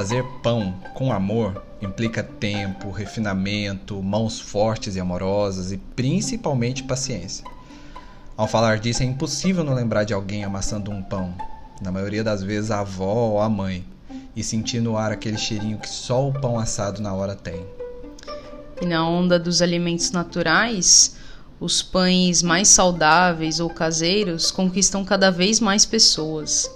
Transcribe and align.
Fazer 0.00 0.24
pão 0.42 0.74
com 0.94 1.12
amor 1.12 1.62
implica 1.82 2.22
tempo, 2.22 2.90
refinamento, 2.90 4.02
mãos 4.02 4.40
fortes 4.40 4.96
e 4.96 5.00
amorosas 5.00 5.72
e 5.72 5.76
principalmente 5.76 6.84
paciência. 6.84 7.44
Ao 8.34 8.48
falar 8.48 8.78
disso, 8.78 9.02
é 9.02 9.04
impossível 9.04 9.62
não 9.62 9.74
lembrar 9.74 10.04
de 10.04 10.14
alguém 10.14 10.42
amassando 10.42 10.90
um 10.90 11.02
pão, 11.02 11.34
na 11.82 11.92
maioria 11.92 12.24
das 12.24 12.42
vezes 12.42 12.70
a 12.70 12.80
avó 12.80 13.12
ou 13.12 13.40
a 13.42 13.48
mãe, 13.50 13.84
e 14.34 14.42
sentir 14.42 14.80
no 14.80 14.96
ar 14.96 15.12
aquele 15.12 15.36
cheirinho 15.36 15.76
que 15.76 15.90
só 15.90 16.26
o 16.26 16.32
pão 16.32 16.58
assado 16.58 17.02
na 17.02 17.12
hora 17.12 17.36
tem. 17.36 17.62
E 18.80 18.86
na 18.86 19.06
onda 19.06 19.38
dos 19.38 19.60
alimentos 19.60 20.12
naturais, 20.12 21.14
os 21.60 21.82
pães 21.82 22.42
mais 22.42 22.68
saudáveis 22.68 23.60
ou 23.60 23.68
caseiros 23.68 24.50
conquistam 24.50 25.04
cada 25.04 25.30
vez 25.30 25.60
mais 25.60 25.84
pessoas. 25.84 26.70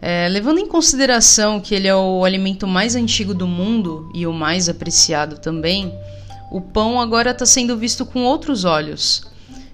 É, 0.00 0.28
levando 0.28 0.58
em 0.58 0.68
consideração 0.68 1.60
que 1.60 1.74
ele 1.74 1.88
é 1.88 1.94
o 1.94 2.24
alimento 2.24 2.66
mais 2.66 2.94
antigo 2.94 3.34
do 3.34 3.46
mundo 3.46 4.10
e 4.14 4.26
o 4.26 4.32
mais 4.32 4.68
apreciado 4.68 5.38
também, 5.38 5.92
o 6.50 6.60
pão 6.60 7.00
agora 7.00 7.32
está 7.32 7.44
sendo 7.44 7.76
visto 7.76 8.06
com 8.06 8.22
outros 8.24 8.64
olhos. 8.64 9.26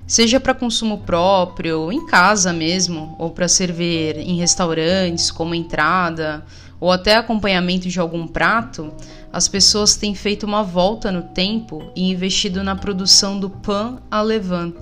Seja 0.06 0.40
para 0.40 0.54
consumo 0.54 0.98
próprio, 0.98 1.90
em 1.92 2.06
casa 2.06 2.52
mesmo, 2.52 3.14
ou 3.18 3.30
para 3.30 3.48
servir 3.48 4.18
em 4.18 4.36
restaurantes 4.36 5.30
como 5.30 5.54
entrada, 5.54 6.44
ou 6.80 6.90
até 6.90 7.16
acompanhamento 7.16 7.88
de 7.88 8.00
algum 8.00 8.26
prato, 8.26 8.92
as 9.32 9.48
pessoas 9.48 9.96
têm 9.96 10.14
feito 10.14 10.44
uma 10.44 10.62
volta 10.62 11.10
no 11.10 11.22
tempo 11.22 11.90
e 11.96 12.10
investido 12.10 12.62
na 12.62 12.76
produção 12.76 13.38
do 13.38 13.48
pão 13.48 14.00
à 14.10 14.20
levain, 14.20 14.74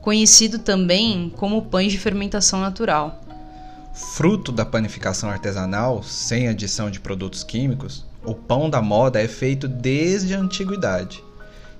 conhecido 0.00 0.58
também 0.58 1.32
como 1.36 1.62
pães 1.62 1.92
de 1.92 1.98
fermentação 1.98 2.60
natural. 2.60 3.23
Fruto 3.94 4.50
da 4.50 4.64
panificação 4.64 5.30
artesanal, 5.30 6.02
sem 6.02 6.48
adição 6.48 6.90
de 6.90 6.98
produtos 6.98 7.44
químicos, 7.44 8.04
o 8.24 8.34
pão 8.34 8.68
da 8.68 8.82
moda 8.82 9.22
é 9.22 9.28
feito 9.28 9.68
desde 9.68 10.34
a 10.34 10.40
antiguidade. 10.40 11.22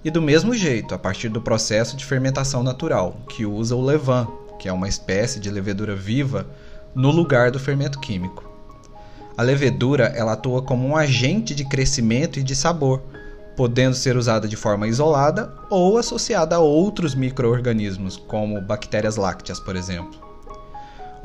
E 0.05 0.13
do 0.13 0.23
mesmo 0.23 0.55
jeito, 0.55 0.95
a 0.95 0.99
partir 0.99 1.29
do 1.29 1.43
processo 1.43 1.97
de 1.97 2.05
fermentação 2.05 2.63
natural, 2.63 3.17
que 3.29 3.45
usa 3.45 3.75
o 3.75 3.85
levain, 3.85 4.29
que 4.61 4.69
é 4.69 4.73
uma 4.73 4.89
espécie 4.89 5.41
de 5.41 5.51
levedura 5.51 5.97
viva, 5.97 6.47
no 6.95 7.11
lugar 7.11 7.51
do 7.51 7.59
fermento 7.59 7.99
químico. 7.99 8.49
A 9.37 9.43
levedura 9.43 10.05
ela 10.15 10.35
atua 10.35 10.63
como 10.63 10.87
um 10.87 10.97
agente 10.97 11.53
de 11.53 11.65
crescimento 11.65 12.39
e 12.39 12.45
de 12.45 12.55
sabor, 12.55 13.03
podendo 13.57 13.97
ser 13.97 14.17
usada 14.17 14.47
de 14.47 14.55
forma 14.55 14.87
isolada 14.87 15.53
ou 15.69 15.99
associada 15.99 16.55
a 16.55 16.61
outros 16.61 17.13
micro-organismos, 17.13 18.17
como 18.17 18.61
bactérias 18.61 19.17
lácteas, 19.17 19.59
por 19.59 19.75
exemplo. 19.75 20.34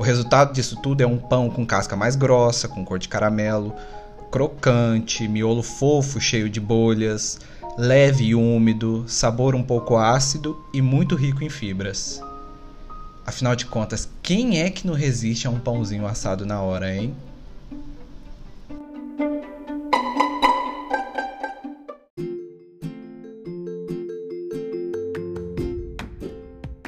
O 0.00 0.02
resultado 0.02 0.54
disso 0.54 0.76
tudo 0.82 1.02
é 1.02 1.06
um 1.06 1.18
pão 1.18 1.50
com 1.50 1.66
casca 1.66 1.94
mais 1.94 2.16
grossa, 2.16 2.66
com 2.66 2.82
cor 2.82 2.98
de 2.98 3.06
caramelo, 3.06 3.74
crocante, 4.30 5.28
miolo 5.28 5.62
fofo, 5.62 6.18
cheio 6.18 6.48
de 6.48 6.58
bolhas, 6.58 7.38
leve 7.76 8.24
e 8.24 8.34
úmido, 8.34 9.04
sabor 9.06 9.54
um 9.54 9.62
pouco 9.62 9.98
ácido 9.98 10.56
e 10.72 10.80
muito 10.80 11.14
rico 11.14 11.44
em 11.44 11.50
fibras. 11.50 12.22
Afinal 13.26 13.54
de 13.54 13.66
contas, 13.66 14.08
quem 14.22 14.62
é 14.62 14.70
que 14.70 14.86
não 14.86 14.94
resiste 14.94 15.46
a 15.46 15.50
um 15.50 15.58
pãozinho 15.58 16.06
assado 16.06 16.46
na 16.46 16.62
hora, 16.62 16.96
hein? 16.96 17.14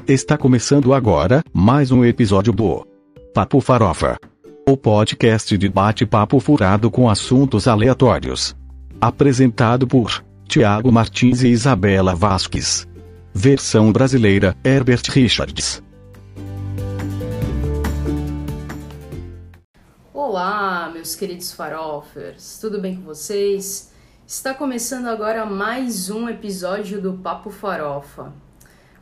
Está 0.09 0.39
começando 0.39 0.95
agora 0.95 1.45
mais 1.53 1.91
um 1.91 2.03
episódio 2.03 2.55
do 2.55 2.91
Papo 3.33 3.63
Farofa. 3.63 4.19
O 4.69 4.77
podcast 4.77 5.57
de 5.57 5.67
bate-papo 5.67 6.39
furado 6.39 6.91
com 6.91 7.09
assuntos 7.09 7.67
aleatórios. 7.67 8.55
Apresentado 9.01 9.87
por 9.87 10.23
Tiago 10.47 10.93
Martins 10.93 11.43
e 11.43 11.49
Isabela 11.49 12.15
Vasques. 12.15 12.87
Versão 13.33 13.91
brasileira, 13.91 14.55
Herbert 14.63 15.05
Richards. 15.09 15.83
Olá, 20.13 20.91
meus 20.93 21.15
queridos 21.15 21.53
farofers, 21.53 22.59
tudo 22.61 22.83
bem 22.83 22.97
com 22.97 23.03
vocês? 23.05 23.91
Está 24.27 24.53
começando 24.53 25.07
agora 25.07 25.47
mais 25.47 26.11
um 26.11 26.29
episódio 26.29 27.01
do 27.01 27.15
Papo 27.15 27.49
Farofa. 27.49 28.31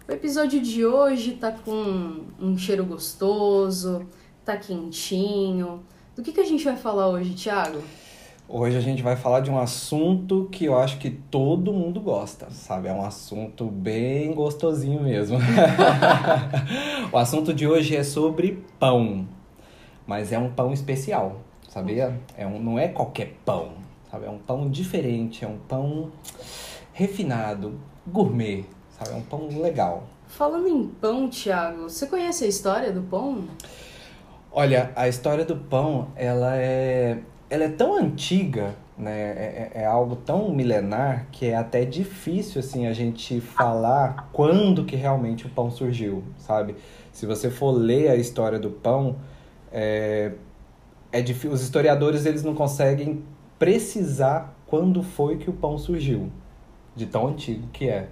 O 0.08 0.12
episódio 0.12 0.60
de 0.60 0.84
hoje 0.84 1.32
tá 1.32 1.50
com 1.52 2.26
um 2.40 2.56
cheiro 2.58 2.84
gostoso, 2.84 4.06
tá 4.50 4.56
quentinho. 4.56 5.82
Do 6.16 6.22
que, 6.22 6.32
que 6.32 6.40
a 6.40 6.44
gente 6.44 6.64
vai 6.64 6.76
falar 6.76 7.08
hoje, 7.08 7.34
Thiago? 7.34 7.80
Hoje 8.48 8.76
a 8.76 8.80
gente 8.80 9.00
vai 9.00 9.14
falar 9.14 9.40
de 9.40 9.50
um 9.50 9.56
assunto 9.56 10.48
que 10.50 10.64
eu 10.64 10.76
acho 10.76 10.98
que 10.98 11.08
todo 11.08 11.72
mundo 11.72 12.00
gosta, 12.00 12.50
sabe? 12.50 12.88
É 12.88 12.92
um 12.92 13.04
assunto 13.04 13.66
bem 13.66 14.34
gostosinho 14.34 15.04
mesmo. 15.04 15.38
o 17.12 17.16
assunto 17.16 17.54
de 17.54 17.68
hoje 17.68 17.94
é 17.94 18.02
sobre 18.02 18.64
pão, 18.76 19.28
mas 20.04 20.32
é 20.32 20.38
um 20.38 20.50
pão 20.50 20.72
especial, 20.72 21.42
sabia? 21.68 22.20
É 22.36 22.44
um, 22.44 22.60
não 22.60 22.76
é 22.76 22.88
qualquer 22.88 23.36
pão, 23.44 23.74
sabe? 24.10 24.26
É 24.26 24.30
um 24.30 24.38
pão 24.38 24.68
diferente, 24.68 25.44
é 25.44 25.48
um 25.48 25.58
pão 25.58 26.10
refinado, 26.92 27.78
gourmet, 28.04 28.64
sabe? 28.98 29.12
É 29.12 29.14
um 29.14 29.22
pão 29.22 29.46
legal. 29.60 30.08
Falando 30.26 30.66
em 30.66 30.88
pão, 30.88 31.28
Thiago, 31.28 31.84
você 31.84 32.04
conhece 32.04 32.44
a 32.44 32.48
história 32.48 32.90
do 32.90 33.02
pão? 33.02 33.44
Olha, 34.52 34.90
a 34.96 35.06
história 35.08 35.44
do 35.44 35.56
pão, 35.56 36.08
ela 36.16 36.56
é, 36.56 37.18
ela 37.48 37.64
é 37.64 37.68
tão 37.68 37.96
antiga, 37.96 38.74
né? 38.98 39.12
É, 39.12 39.70
é, 39.74 39.82
é 39.82 39.86
algo 39.86 40.16
tão 40.16 40.50
milenar 40.52 41.28
que 41.30 41.46
é 41.46 41.56
até 41.56 41.84
difícil 41.84 42.58
assim 42.58 42.86
a 42.86 42.92
gente 42.92 43.40
falar 43.40 44.28
quando 44.32 44.84
que 44.84 44.96
realmente 44.96 45.46
o 45.46 45.50
pão 45.50 45.70
surgiu, 45.70 46.24
sabe? 46.36 46.74
Se 47.12 47.26
você 47.26 47.48
for 47.48 47.70
ler 47.70 48.08
a 48.10 48.16
história 48.16 48.58
do 48.58 48.70
pão, 48.70 49.16
é, 49.72 50.32
é 51.12 51.22
difícil, 51.22 51.52
os 51.52 51.62
historiadores 51.62 52.26
eles 52.26 52.42
não 52.42 52.54
conseguem 52.54 53.22
precisar 53.56 54.56
quando 54.66 55.02
foi 55.02 55.36
que 55.36 55.48
o 55.48 55.52
pão 55.52 55.78
surgiu, 55.78 56.30
de 56.96 57.06
tão 57.06 57.28
antigo 57.28 57.68
que 57.72 57.88
é 57.88 58.08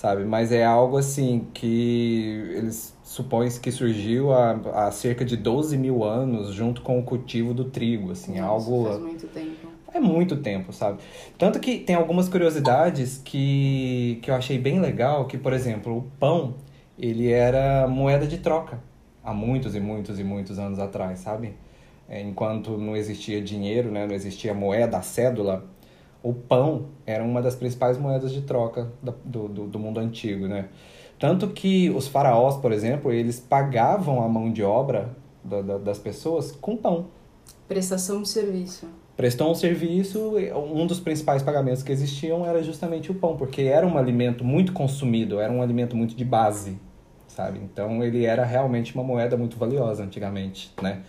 sabe? 0.00 0.24
Mas 0.24 0.50
é 0.50 0.64
algo 0.64 0.96
assim 0.96 1.46
que 1.52 2.52
eles 2.54 2.89
supõem 3.10 3.50
que 3.50 3.72
surgiu 3.72 4.32
há, 4.32 4.52
há 4.72 4.92
cerca 4.92 5.24
de 5.24 5.36
12 5.36 5.76
mil 5.76 6.04
anos 6.04 6.54
junto 6.54 6.80
com 6.80 6.96
o 6.96 7.02
cultivo 7.02 7.52
do 7.52 7.64
trigo, 7.64 8.12
assim, 8.12 8.38
Nossa, 8.38 8.48
algo... 8.48 8.84
Faz 8.84 9.00
muito 9.00 9.26
tempo. 9.26 9.68
É 9.92 9.98
muito 9.98 10.36
tempo, 10.36 10.72
sabe? 10.72 11.00
Tanto 11.36 11.58
que 11.58 11.78
tem 11.78 11.96
algumas 11.96 12.28
curiosidades 12.28 13.20
que, 13.24 14.20
que 14.22 14.30
eu 14.30 14.34
achei 14.36 14.60
bem 14.60 14.78
legal, 14.78 15.26
que, 15.26 15.36
por 15.36 15.52
exemplo, 15.52 15.98
o 15.98 16.02
pão, 16.20 16.54
ele 16.96 17.28
era 17.32 17.88
moeda 17.88 18.28
de 18.28 18.38
troca 18.38 18.78
há 19.24 19.34
muitos 19.34 19.74
e 19.74 19.80
muitos 19.80 20.20
e 20.20 20.22
muitos 20.22 20.56
anos 20.60 20.78
atrás, 20.78 21.18
sabe? 21.18 21.56
É, 22.08 22.20
enquanto 22.20 22.78
não 22.78 22.96
existia 22.96 23.42
dinheiro, 23.42 23.90
né, 23.90 24.06
não 24.06 24.14
existia 24.14 24.54
moeda, 24.54 24.98
a 24.98 25.02
cédula, 25.02 25.64
o 26.22 26.32
pão 26.32 26.86
era 27.04 27.24
uma 27.24 27.42
das 27.42 27.56
principais 27.56 27.98
moedas 27.98 28.30
de 28.30 28.42
troca 28.42 28.88
do, 29.02 29.48
do, 29.48 29.66
do, 29.66 29.78
mundo 29.80 29.98
antigo, 29.98 30.46
né? 30.46 30.68
Tanto 31.20 31.48
que 31.48 31.90
os 31.90 32.08
faraós, 32.08 32.56
por 32.56 32.72
exemplo, 32.72 33.12
eles 33.12 33.38
pagavam 33.38 34.22
a 34.22 34.28
mão 34.28 34.50
de 34.50 34.62
obra 34.62 35.14
da, 35.44 35.60
da, 35.60 35.76
das 35.76 35.98
pessoas 35.98 36.50
com 36.50 36.74
pão. 36.74 37.08
Prestação 37.68 38.22
de 38.22 38.28
serviço. 38.30 38.88
Prestou 39.18 39.50
um 39.50 39.54
serviço, 39.54 40.32
um 40.56 40.86
dos 40.86 40.98
principais 40.98 41.42
pagamentos 41.42 41.82
que 41.82 41.92
existiam 41.92 42.46
era 42.46 42.62
justamente 42.62 43.10
o 43.10 43.14
pão, 43.14 43.36
porque 43.36 43.60
era 43.62 43.86
um 43.86 43.98
alimento 43.98 44.42
muito 44.42 44.72
consumido, 44.72 45.38
era 45.38 45.52
um 45.52 45.60
alimento 45.60 45.94
muito 45.94 46.16
de 46.16 46.24
base, 46.24 46.78
sabe? 47.28 47.60
Então 47.62 48.02
ele 48.02 48.24
era 48.24 48.42
realmente 48.42 48.94
uma 48.94 49.04
moeda 49.04 49.36
muito 49.36 49.58
valiosa 49.58 50.02
antigamente, 50.02 50.72
né? 50.80 51.02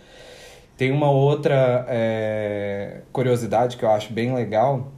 Tem 0.76 0.92
uma 0.92 1.10
outra 1.10 1.86
é, 1.88 3.00
curiosidade 3.10 3.78
que 3.78 3.84
eu 3.84 3.90
acho 3.90 4.12
bem 4.12 4.34
legal, 4.34 4.92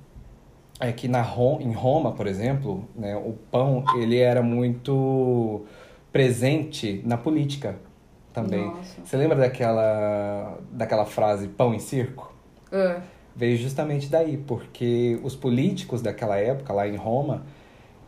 é 0.80 0.92
que 0.92 1.08
na 1.08 1.24
em 1.60 1.72
Roma, 1.72 2.12
por 2.12 2.26
exemplo, 2.26 2.84
né, 2.94 3.16
o 3.16 3.34
pão 3.50 3.84
ele 3.96 4.18
era 4.18 4.42
muito 4.42 5.64
presente 6.12 7.02
na 7.04 7.16
política 7.16 7.76
também. 8.32 8.66
Nossa. 8.66 9.00
Você 9.04 9.16
lembra 9.16 9.36
daquela, 9.36 10.58
daquela 10.70 11.04
frase 11.04 11.48
pão 11.48 11.72
em 11.74 11.78
circo? 11.78 12.32
Uh. 12.72 13.00
Veio 13.36 13.56
justamente 13.56 14.08
daí, 14.08 14.36
porque 14.36 15.18
os 15.22 15.34
políticos 15.34 16.02
daquela 16.02 16.36
época, 16.36 16.72
lá 16.72 16.86
em 16.86 16.96
Roma, 16.96 17.44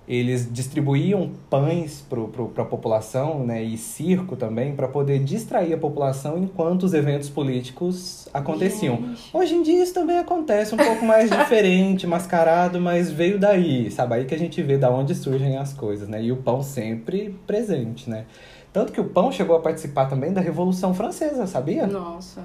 eles 0.08 0.48
distribuíam 0.50 1.32
pães 1.50 2.04
para 2.08 2.62
a 2.62 2.66
população 2.66 3.44
né, 3.44 3.62
e 3.62 3.76
circo 3.76 4.36
também 4.36 4.74
para 4.74 4.86
poder 4.86 5.18
distrair 5.18 5.72
a 5.72 5.78
população 5.78 6.38
enquanto 6.38 6.84
os 6.84 6.94
eventos 6.94 7.28
políticos 7.28 8.28
aconteciam. 8.32 8.96
Gente. 8.96 9.30
Hoje 9.32 9.54
em 9.54 9.62
dia 9.62 9.82
isso 9.82 9.94
também 9.94 10.18
acontece 10.18 10.74
um 10.74 10.78
pouco 10.78 11.04
mais 11.04 11.28
diferente, 11.36 12.06
mascarado, 12.06 12.80
mas 12.80 13.10
veio 13.10 13.38
daí, 13.38 13.90
sabe? 13.90 14.14
Aí 14.14 14.24
que 14.24 14.34
a 14.34 14.38
gente 14.38 14.62
vê 14.62 14.78
da 14.78 14.90
onde 14.90 15.14
surgem 15.14 15.56
as 15.56 15.72
coisas, 15.72 16.08
né? 16.08 16.22
E 16.22 16.30
o 16.30 16.36
pão 16.36 16.62
sempre 16.62 17.36
presente, 17.46 18.08
né? 18.08 18.26
Tanto 18.72 18.92
que 18.92 19.00
o 19.00 19.04
pão 19.04 19.32
chegou 19.32 19.56
a 19.56 19.60
participar 19.60 20.06
também 20.06 20.32
da 20.32 20.40
Revolução 20.40 20.94
Francesa, 20.94 21.46
sabia? 21.46 21.86
Nossa. 21.86 22.42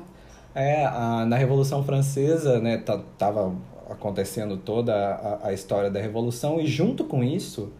É, 0.55 0.85
a, 0.85 1.25
na 1.25 1.35
Revolução 1.37 1.83
Francesa, 1.83 2.59
né, 2.59 2.81
tava 3.17 3.53
acontecendo 3.91 4.57
toda 4.57 4.93
a, 4.95 5.47
a 5.47 5.53
história 5.53 5.89
da 5.91 5.99
Revolução 5.99 6.59
e 6.59 6.65
junto 6.65 7.03
com 7.03 7.23
isso, 7.23 7.71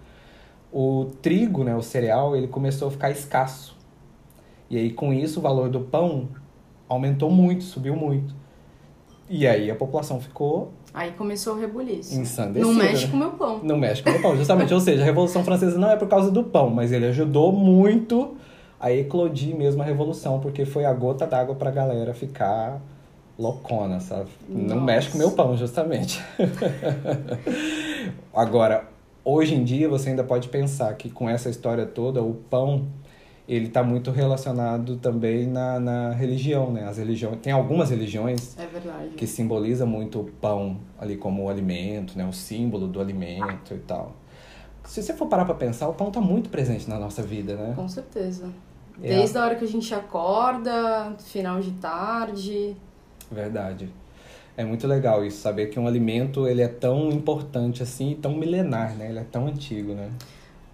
o 0.71 1.05
trigo, 1.21 1.63
né, 1.63 1.75
o 1.75 1.81
cereal, 1.81 2.35
ele 2.35 2.47
começou 2.47 2.87
a 2.87 2.91
ficar 2.91 3.11
escasso. 3.11 3.77
E 4.69 4.77
aí 4.77 4.91
com 4.91 5.13
isso 5.13 5.39
o 5.39 5.41
valor 5.41 5.69
do 5.69 5.81
pão 5.81 6.29
aumentou 6.87 7.29
muito, 7.29 7.63
subiu 7.63 7.95
muito. 7.95 8.33
E 9.29 9.47
aí 9.47 9.71
a 9.71 9.75
população 9.75 10.19
ficou 10.19 10.73
Aí 10.93 11.11
começou 11.11 11.55
o 11.55 11.59
rebuliço. 11.59 12.19
Ensandecido. 12.19 12.67
Não 12.67 12.73
mexe 12.73 13.05
né? 13.05 13.11
com 13.11 13.17
o 13.17 13.19
meu 13.19 13.31
pão. 13.31 13.59
Não 13.63 13.77
mexe 13.77 14.03
com 14.03 14.09
o 14.09 14.13
meu 14.13 14.21
pão, 14.21 14.35
justamente. 14.35 14.73
Ou 14.73 14.79
seja, 14.79 15.01
a 15.01 15.05
Revolução 15.05 15.43
Francesa 15.43 15.77
não 15.79 15.89
é 15.89 15.95
por 15.95 16.07
causa 16.07 16.29
do 16.29 16.43
pão, 16.43 16.69
mas 16.69 16.91
ele 16.91 17.05
ajudou 17.05 17.51
muito 17.51 18.35
a 18.77 18.91
eclodir 18.91 19.55
mesmo 19.55 19.81
a 19.81 19.85
Revolução, 19.85 20.39
porque 20.39 20.65
foi 20.65 20.83
a 20.83 20.91
gota 20.91 21.25
d'água 21.25 21.55
pra 21.55 21.71
galera 21.71 22.13
ficar 22.13 22.81
loucona, 23.41 23.99
sabe? 23.99 24.29
Nossa. 24.47 24.75
Não 24.75 24.81
mexe 24.81 25.09
com 25.09 25.17
meu 25.17 25.31
pão, 25.31 25.57
justamente. 25.57 26.21
Agora, 28.33 28.87
hoje 29.25 29.55
em 29.55 29.63
dia 29.63 29.89
você 29.89 30.09
ainda 30.09 30.23
pode 30.23 30.49
pensar 30.49 30.93
que 30.93 31.09
com 31.09 31.27
essa 31.27 31.49
história 31.49 31.85
toda, 31.85 32.21
o 32.21 32.33
pão 32.33 32.87
ele 33.47 33.67
está 33.67 33.83
muito 33.83 34.11
relacionado 34.11 34.95
também 34.97 35.47
na, 35.47 35.79
na 35.79 36.11
religião, 36.11 36.71
né? 36.71 36.87
As 36.87 36.97
religiões, 36.97 37.39
tem 37.41 37.51
algumas 37.51 37.89
religiões 37.89 38.55
é 38.57 38.67
que 39.17 39.25
simbolizam 39.25 39.87
muito 39.87 40.21
o 40.21 40.25
pão 40.25 40.77
ali 40.97 41.17
como 41.17 41.43
o 41.43 41.49
alimento, 41.49 42.17
né? 42.17 42.25
O 42.25 42.31
símbolo 42.31 42.87
do 42.87 43.01
alimento 43.01 43.73
e 43.73 43.79
tal. 43.79 44.15
Se 44.85 45.01
você 45.01 45.13
for 45.13 45.27
parar 45.27 45.45
para 45.45 45.55
pensar, 45.55 45.89
o 45.89 45.93
pão 45.93 46.07
está 46.09 46.21
muito 46.21 46.49
presente 46.49 46.89
na 46.89 46.97
nossa 46.99 47.21
vida, 47.21 47.55
né? 47.55 47.73
Com 47.75 47.89
certeza. 47.89 48.49
É. 49.01 49.15
Desde 49.15 49.37
a 49.37 49.43
hora 49.43 49.55
que 49.55 49.65
a 49.65 49.67
gente 49.67 49.93
acorda, 49.93 51.13
final 51.19 51.59
de 51.59 51.71
tarde. 51.71 52.77
Verdade. 53.31 53.89
É 54.57 54.65
muito 54.65 54.85
legal 54.85 55.23
isso, 55.25 55.41
saber 55.41 55.67
que 55.67 55.79
um 55.79 55.87
alimento 55.87 56.45
ele 56.47 56.61
é 56.61 56.67
tão 56.67 57.09
importante 57.09 57.81
assim, 57.81 58.17
tão 58.21 58.35
milenar, 58.35 58.93
né? 58.95 59.09
Ele 59.09 59.19
é 59.19 59.23
tão 59.23 59.47
antigo, 59.47 59.93
né? 59.93 60.09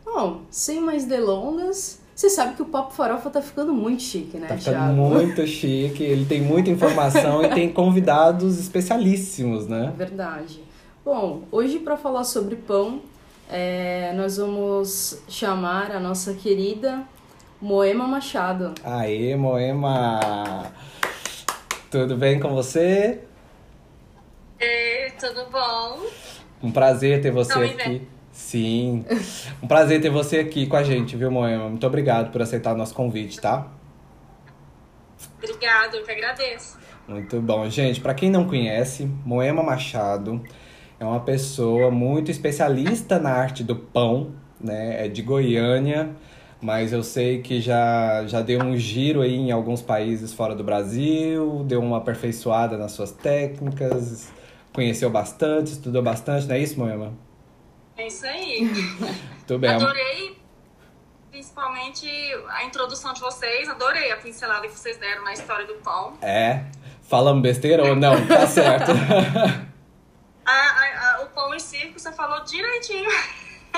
Bom, 0.04 0.42
sem 0.50 0.82
mais 0.82 1.06
delongas, 1.06 2.02
você 2.16 2.30
sabe 2.30 2.56
que 2.56 2.62
o 2.64 2.66
Papo 2.66 2.92
Farofa 2.94 3.30
tá 3.30 3.42
ficando 3.42 3.72
muito 3.74 4.02
chique, 4.02 4.38
né, 4.38 4.48
Tá 4.48 4.58
ficando 4.58 4.74
Thiago? 4.76 4.94
muito 4.94 5.46
chique, 5.46 6.02
ele 6.04 6.26
tem 6.26 6.42
muita 6.42 6.72
informação 6.72 7.44
e 7.44 7.50
tem 7.50 7.72
convidados 7.72 8.58
especialíssimos, 8.60 9.68
né? 9.68 9.94
Verdade. 9.96 10.64
Bom, 11.06 11.44
hoje 11.52 11.78
para 11.80 11.96
falar 11.96 12.24
sobre 12.24 12.56
pão, 12.56 13.02
é, 13.50 14.12
nós 14.18 14.38
vamos 14.38 15.22
chamar 15.30 15.92
a 15.92 16.00
nossa 16.00 16.34
querida 16.34 17.04
Moema 17.62 18.08
Machado. 18.08 18.74
Aê, 18.84 19.36
Moema! 19.36 20.66
Tudo 21.90 22.18
bem 22.18 22.38
com 22.38 22.50
você? 22.50 23.22
Ei, 24.60 25.10
tudo 25.12 25.50
bom? 25.50 26.06
Um 26.62 26.70
prazer 26.70 27.22
ter 27.22 27.32
você 27.32 27.54
aqui. 27.54 28.06
Sim. 28.30 29.06
Um 29.64 29.68
prazer 29.68 30.02
ter 30.02 30.10
você 30.10 30.40
aqui 30.40 30.68
com 30.68 30.76
a 30.76 30.84
gente, 30.84 31.16
viu, 31.16 31.32
Moema? 31.32 31.70
Muito 31.70 31.88
obrigado 31.88 32.30
por 32.30 32.42
aceitar 32.42 32.74
o 32.74 32.78
nosso 32.78 32.94
convite, 32.94 33.40
tá? 33.40 33.68
Obrigado, 35.38 35.96
eu 35.96 36.04
que 36.04 36.12
agradeço. 36.12 36.78
Muito 37.08 37.40
bom. 37.42 37.70
Gente, 37.70 38.02
para 38.02 38.14
quem 38.14 38.30
não 38.30 38.46
conhece, 38.46 39.10
Moema 39.24 39.64
Machado 39.64 40.44
é 41.00 41.06
uma 41.06 41.22
pessoa 41.22 41.90
muito 41.90 42.30
especialista 42.30 43.18
na 43.18 43.32
arte 43.32 43.64
do 43.64 43.78
pão, 43.78 44.34
né? 44.60 45.06
É 45.06 45.08
de 45.08 45.22
Goiânia, 45.22 46.10
mas 46.62 46.92
eu 46.92 47.04
sei 47.04 47.42
que 47.42 47.62
já, 47.62 48.26
já 48.26 48.42
deu 48.42 48.62
um 48.62 48.76
giro 48.76 49.22
aí 49.22 49.36
em 49.36 49.52
alguns 49.52 49.82
países 49.82 50.34
fora 50.34 50.56
do 50.56 50.64
Brasil, 50.64 51.64
deu 51.66 51.82
uma 51.82 51.98
aperfeiçoada 51.98 52.78
nas 52.78 52.92
suas 52.94 53.12
técnicas, 53.12 54.32
conheceu 54.74 55.10
bastante, 55.10 55.74
estudou 55.74 56.02
bastante, 56.02 56.48
não 56.48 56.56
é 56.56 56.60
isso, 56.60 56.80
Moema? 56.80 57.14
É 57.96 58.08
isso 58.08 58.26
aí. 58.26 58.62
Muito 59.38 59.60
bem. 59.60 59.72
Adorei 59.72 60.38
principalmente 61.38 62.08
a 62.50 62.64
introdução 62.64 63.14
de 63.14 63.22
vocês, 63.22 63.70
adorei 63.70 64.12
a 64.12 64.18
pincelada 64.18 64.68
que 64.68 64.74
vocês 64.74 64.98
deram 64.98 65.24
na 65.24 65.34
história 65.34 65.68
do 65.68 65.76
pão. 65.76 66.18
É, 66.20 66.66
falamos 67.04 67.44
besteira 67.44 67.84
ou 67.84 67.96
não? 67.96 68.26
Tá 68.26 68.48
certo. 68.48 68.92
a, 70.44 70.52
a, 70.52 71.16
a, 71.16 71.22
o 71.24 71.28
pão 71.28 71.54
e 71.54 71.60
circo 71.60 72.00
você 72.00 72.12
falou 72.12 72.44
direitinho. 72.44 73.10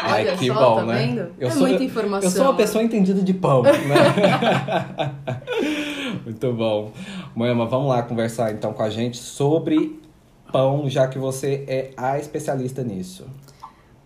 Ai, 0.02 0.28
Olha 0.28 0.38
que 0.38 0.48
só, 0.48 0.54
bom, 0.54 0.76
tá 0.78 0.86
né? 0.86 1.06
Vendo? 1.06 1.32
Eu 1.38 1.48
é 1.48 1.52
sou, 1.52 1.68
muita 1.68 1.84
informação. 1.84 2.30
Eu 2.30 2.36
sou 2.36 2.46
uma 2.46 2.56
pessoa 2.56 2.84
entendida 2.84 3.22
de 3.22 3.34
pão, 3.34 3.64
né? 3.64 3.72
Muito 6.24 6.54
bom. 6.54 6.92
Moema, 7.36 7.66
vamos 7.66 7.90
lá 7.90 8.02
conversar 8.04 8.54
então 8.54 8.74
com 8.74 8.84
a 8.84 8.90
gente 8.90 9.18
sobre 9.18 10.02
pão, 10.52 10.90
já 10.90 11.08
que 11.08 11.20
você 11.20 11.66
é 11.68 11.92
a 11.98 12.18
especialista 12.18 12.84
nisso. 12.84 13.28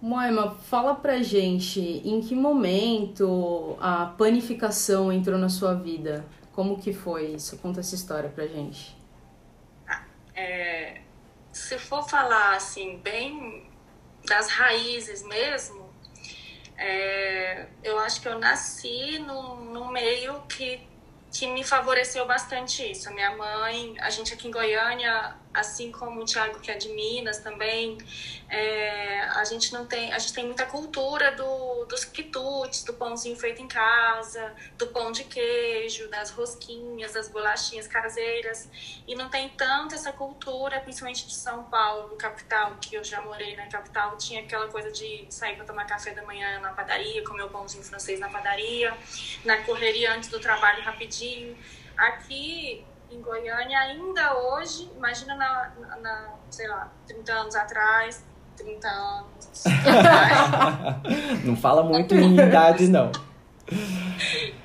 Moema, 0.01 0.51
fala 0.51 0.95
pra 0.95 1.21
gente 1.21 1.79
em 1.79 2.19
que 2.21 2.35
momento 2.35 3.77
a 3.79 4.07
panificação 4.17 5.13
entrou 5.13 5.37
na 5.37 5.47
sua 5.47 5.73
vida? 5.73 6.25
Como 6.51 6.77
que 6.77 6.91
foi 6.91 7.27
isso? 7.27 7.57
Conta 7.57 7.79
essa 7.79 7.95
história 7.95 8.29
pra 8.29 8.45
gente. 8.45 8.95
É, 10.35 10.97
se 11.51 11.77
for 11.77 12.07
falar 12.07 12.55
assim, 12.55 12.99
bem 13.03 13.63
das 14.27 14.49
raízes 14.49 15.23
mesmo, 15.23 15.82
é, 16.77 17.67
eu 17.83 17.97
acho 17.99 18.21
que 18.21 18.27
eu 18.27 18.39
nasci 18.39 19.19
num, 19.19 19.55
num 19.65 19.87
meio 19.91 20.41
que, 20.43 20.81
que 21.31 21.47
me 21.47 21.63
favoreceu 21.63 22.25
bastante 22.25 22.89
isso. 22.89 23.09
A 23.09 23.11
minha 23.11 23.35
mãe, 23.35 23.95
a 23.99 24.09
gente 24.09 24.33
aqui 24.33 24.47
em 24.47 24.51
Goiânia, 24.51 25.35
assim 25.53 25.91
como 25.91 26.21
o 26.21 26.25
Thiago 26.25 26.59
que 26.59 26.71
é 26.71 26.75
de 26.75 26.89
Minas 26.89 27.37
também, 27.39 27.97
é, 28.49 29.21
a 29.21 29.43
gente 29.43 29.71
não 29.71 29.85
tem, 29.85 30.11
a 30.11 30.19
gente 30.19 30.33
tem 30.33 30.45
muita 30.45 30.65
cultura 30.65 31.31
do, 31.31 31.85
dos 31.85 32.03
quitutes, 32.05 32.83
do 32.83 32.93
pãozinho 32.93 33.35
feito 33.35 33.61
em 33.61 33.67
casa, 33.67 34.53
do 34.77 34.87
pão 34.87 35.11
de 35.11 35.23
queijo, 35.23 36.09
das 36.09 36.31
rosquinhas, 36.31 37.13
das 37.13 37.27
bolachinhas 37.29 37.87
caseiras, 37.87 38.69
e 39.07 39.15
não 39.15 39.29
tem 39.29 39.49
tanto 39.49 39.95
essa 39.95 40.11
cultura, 40.11 40.79
principalmente 40.79 41.27
de 41.27 41.35
São 41.35 41.63
Paulo, 41.65 42.15
capital, 42.15 42.77
que 42.81 42.95
eu 42.95 43.03
já 43.03 43.21
morei 43.21 43.55
na 43.55 43.67
capital, 43.67 44.17
tinha 44.17 44.41
aquela 44.41 44.67
coisa 44.67 44.91
de 44.91 45.25
sair 45.29 45.55
para 45.55 45.65
tomar 45.65 45.85
café 45.85 46.11
da 46.13 46.23
manhã 46.23 46.59
na 46.59 46.73
padaria, 46.73 47.23
comer 47.23 47.43
o 47.43 47.49
pãozinho 47.49 47.83
francês 47.83 48.19
na 48.19 48.29
padaria, 48.29 48.93
na 49.45 49.57
correria 49.63 50.13
antes 50.13 50.29
do 50.29 50.39
trabalho 50.39 50.83
rapidinho. 50.83 51.57
Aqui 51.95 52.83
em 53.13 53.21
Goiânia 53.21 53.79
ainda 53.79 54.35
hoje, 54.37 54.91
imagina 54.95 55.35
na, 55.35 55.71
na, 55.79 55.97
na, 55.97 56.33
sei 56.49 56.67
lá, 56.67 56.91
30 57.07 57.31
anos 57.33 57.55
atrás, 57.55 58.25
30 58.57 58.87
anos. 58.87 59.63
não 61.43 61.55
fala 61.55 61.83
muito 61.83 62.15
em 62.15 62.39
idade, 62.39 62.87
não. 62.87 63.11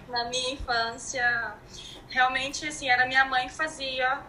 Na 0.08 0.24
minha 0.24 0.52
infância, 0.52 1.54
realmente, 2.08 2.66
assim, 2.66 2.88
era 2.88 3.06
minha 3.06 3.24
mãe 3.24 3.46
que 3.46 3.54
fazia 3.54 4.20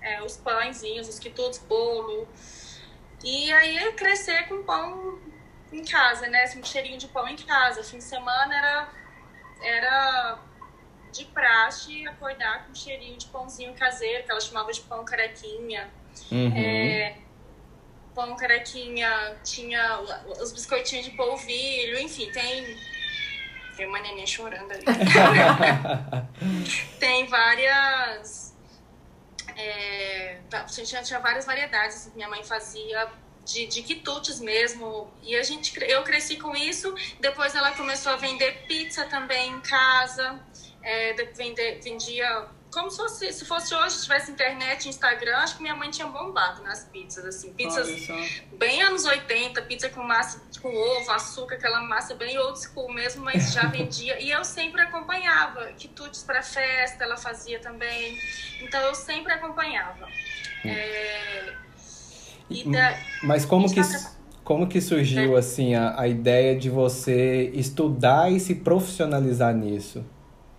é, 0.00 0.22
os 0.22 0.36
pãezinhos, 0.36 1.08
os 1.08 1.18
quitutes, 1.18 1.58
bolo. 1.60 2.28
E 3.22 3.52
aí 3.52 3.92
crescer 3.92 4.48
com 4.48 4.62
pão 4.62 5.18
em 5.72 5.84
casa, 5.84 6.26
né? 6.28 6.42
Assim, 6.42 6.60
um 6.60 6.64
cheirinho 6.64 6.98
de 6.98 7.08
pão 7.08 7.26
em 7.26 7.36
casa. 7.36 7.82
Fim 7.82 7.98
de 7.98 8.04
semana 8.04 8.54
era, 8.54 8.88
era 9.62 10.38
de 11.14 11.24
praxe 11.26 12.06
acordar 12.08 12.66
com 12.66 12.74
cheirinho 12.74 13.16
de 13.16 13.26
pãozinho 13.26 13.72
caseiro, 13.74 14.24
que 14.24 14.30
ela 14.30 14.40
chamava 14.40 14.72
de 14.72 14.80
pão 14.80 15.04
carequinha. 15.04 15.88
Uhum. 16.30 16.52
É, 16.56 17.16
pão 18.14 18.36
carequinha 18.36 19.36
tinha 19.44 20.00
os 20.40 20.52
biscoitinhos 20.52 21.06
de 21.06 21.12
polvilho, 21.12 21.98
enfim, 22.00 22.30
tem. 22.32 22.76
Tem 23.76 23.86
uma 23.86 24.00
neném 24.00 24.26
chorando 24.26 24.70
ali. 24.70 24.84
tem 26.98 27.26
várias. 27.26 28.54
É, 29.56 30.40
tinha, 30.68 31.02
tinha 31.02 31.20
várias 31.20 31.44
variedades 31.44 32.06
que 32.06 32.16
minha 32.16 32.28
mãe 32.28 32.42
fazia 32.42 33.08
de, 33.44 33.66
de 33.66 33.82
quitutes 33.82 34.40
mesmo. 34.40 35.12
E 35.22 35.36
a 35.36 35.42
gente, 35.42 35.72
eu 35.88 36.02
cresci 36.02 36.36
com 36.36 36.54
isso. 36.56 36.92
Depois 37.20 37.54
ela 37.54 37.72
começou 37.72 38.12
a 38.12 38.16
vender 38.16 38.64
pizza 38.66 39.04
também 39.06 39.50
em 39.50 39.60
casa 39.60 40.40
é, 40.84 41.14
vender, 41.34 41.80
vendia 41.82 42.46
como 42.74 42.90
se 42.90 42.96
fosse, 42.96 43.32
se 43.32 43.44
fosse 43.44 43.72
hoje, 43.72 44.02
tivesse 44.02 44.32
internet, 44.32 44.88
Instagram, 44.88 45.36
acho 45.36 45.56
que 45.56 45.62
minha 45.62 45.76
mãe 45.76 45.90
tinha 45.90 46.08
bombado 46.08 46.60
nas 46.64 46.84
pizzas, 46.84 47.24
assim, 47.24 47.52
pizzas 47.52 47.88
bem 48.58 48.82
anos 48.82 49.04
80, 49.04 49.62
pizza 49.62 49.88
com 49.88 50.02
massa, 50.02 50.42
com 50.60 50.74
ovo, 50.74 51.10
açúcar, 51.12 51.54
aquela 51.54 51.80
massa 51.82 52.16
bem 52.16 52.36
old 52.36 52.58
school 52.60 52.92
mesmo, 52.92 53.24
mas 53.24 53.52
já 53.52 53.62
vendia, 53.70 54.20
e 54.20 54.28
eu 54.28 54.44
sempre 54.44 54.82
acompanhava, 54.82 55.66
quitutes 55.78 56.24
para 56.24 56.42
festa, 56.42 57.04
ela 57.04 57.16
fazia 57.16 57.60
também, 57.60 58.18
então 58.60 58.80
eu 58.82 58.94
sempre 58.94 59.32
acompanhava. 59.32 60.06
Hum. 60.64 60.68
É, 60.68 61.54
da, 62.66 62.98
mas 63.22 63.44
como 63.44 63.72
que, 63.72 63.80
como 64.42 64.66
que 64.66 64.80
surgiu, 64.80 65.36
é. 65.36 65.38
assim, 65.38 65.76
a, 65.76 66.00
a 66.00 66.08
ideia 66.08 66.58
de 66.58 66.68
você 66.68 67.52
estudar 67.54 68.32
e 68.32 68.40
se 68.40 68.56
profissionalizar 68.56 69.54
nisso? 69.54 70.04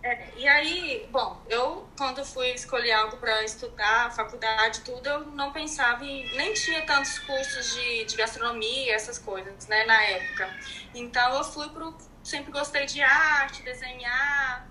É, 0.05 0.29
e 0.37 0.47
aí, 0.47 1.09
bom, 1.11 1.41
eu 1.49 1.89
quando 1.97 2.23
fui 2.23 2.51
escolher 2.51 2.91
algo 2.91 3.17
para 3.17 3.43
estudar, 3.43 4.13
faculdade, 4.13 4.81
tudo, 4.81 5.09
eu 5.09 5.19
não 5.31 5.51
pensava 5.51 6.05
em. 6.05 6.31
nem 6.37 6.53
tinha 6.53 6.85
tantos 6.85 7.17
cursos 7.17 7.73
de, 7.73 8.05
de 8.05 8.15
gastronomia, 8.15 8.93
essas 8.93 9.17
coisas, 9.17 9.67
né, 9.67 9.83
na 9.85 9.99
época. 10.03 10.47
Então 10.93 11.35
eu 11.35 11.43
fui 11.43 11.67
pro. 11.69 11.97
sempre 12.23 12.51
gostei 12.51 12.85
de 12.85 13.01
arte, 13.01 13.63
desenhar, 13.63 14.69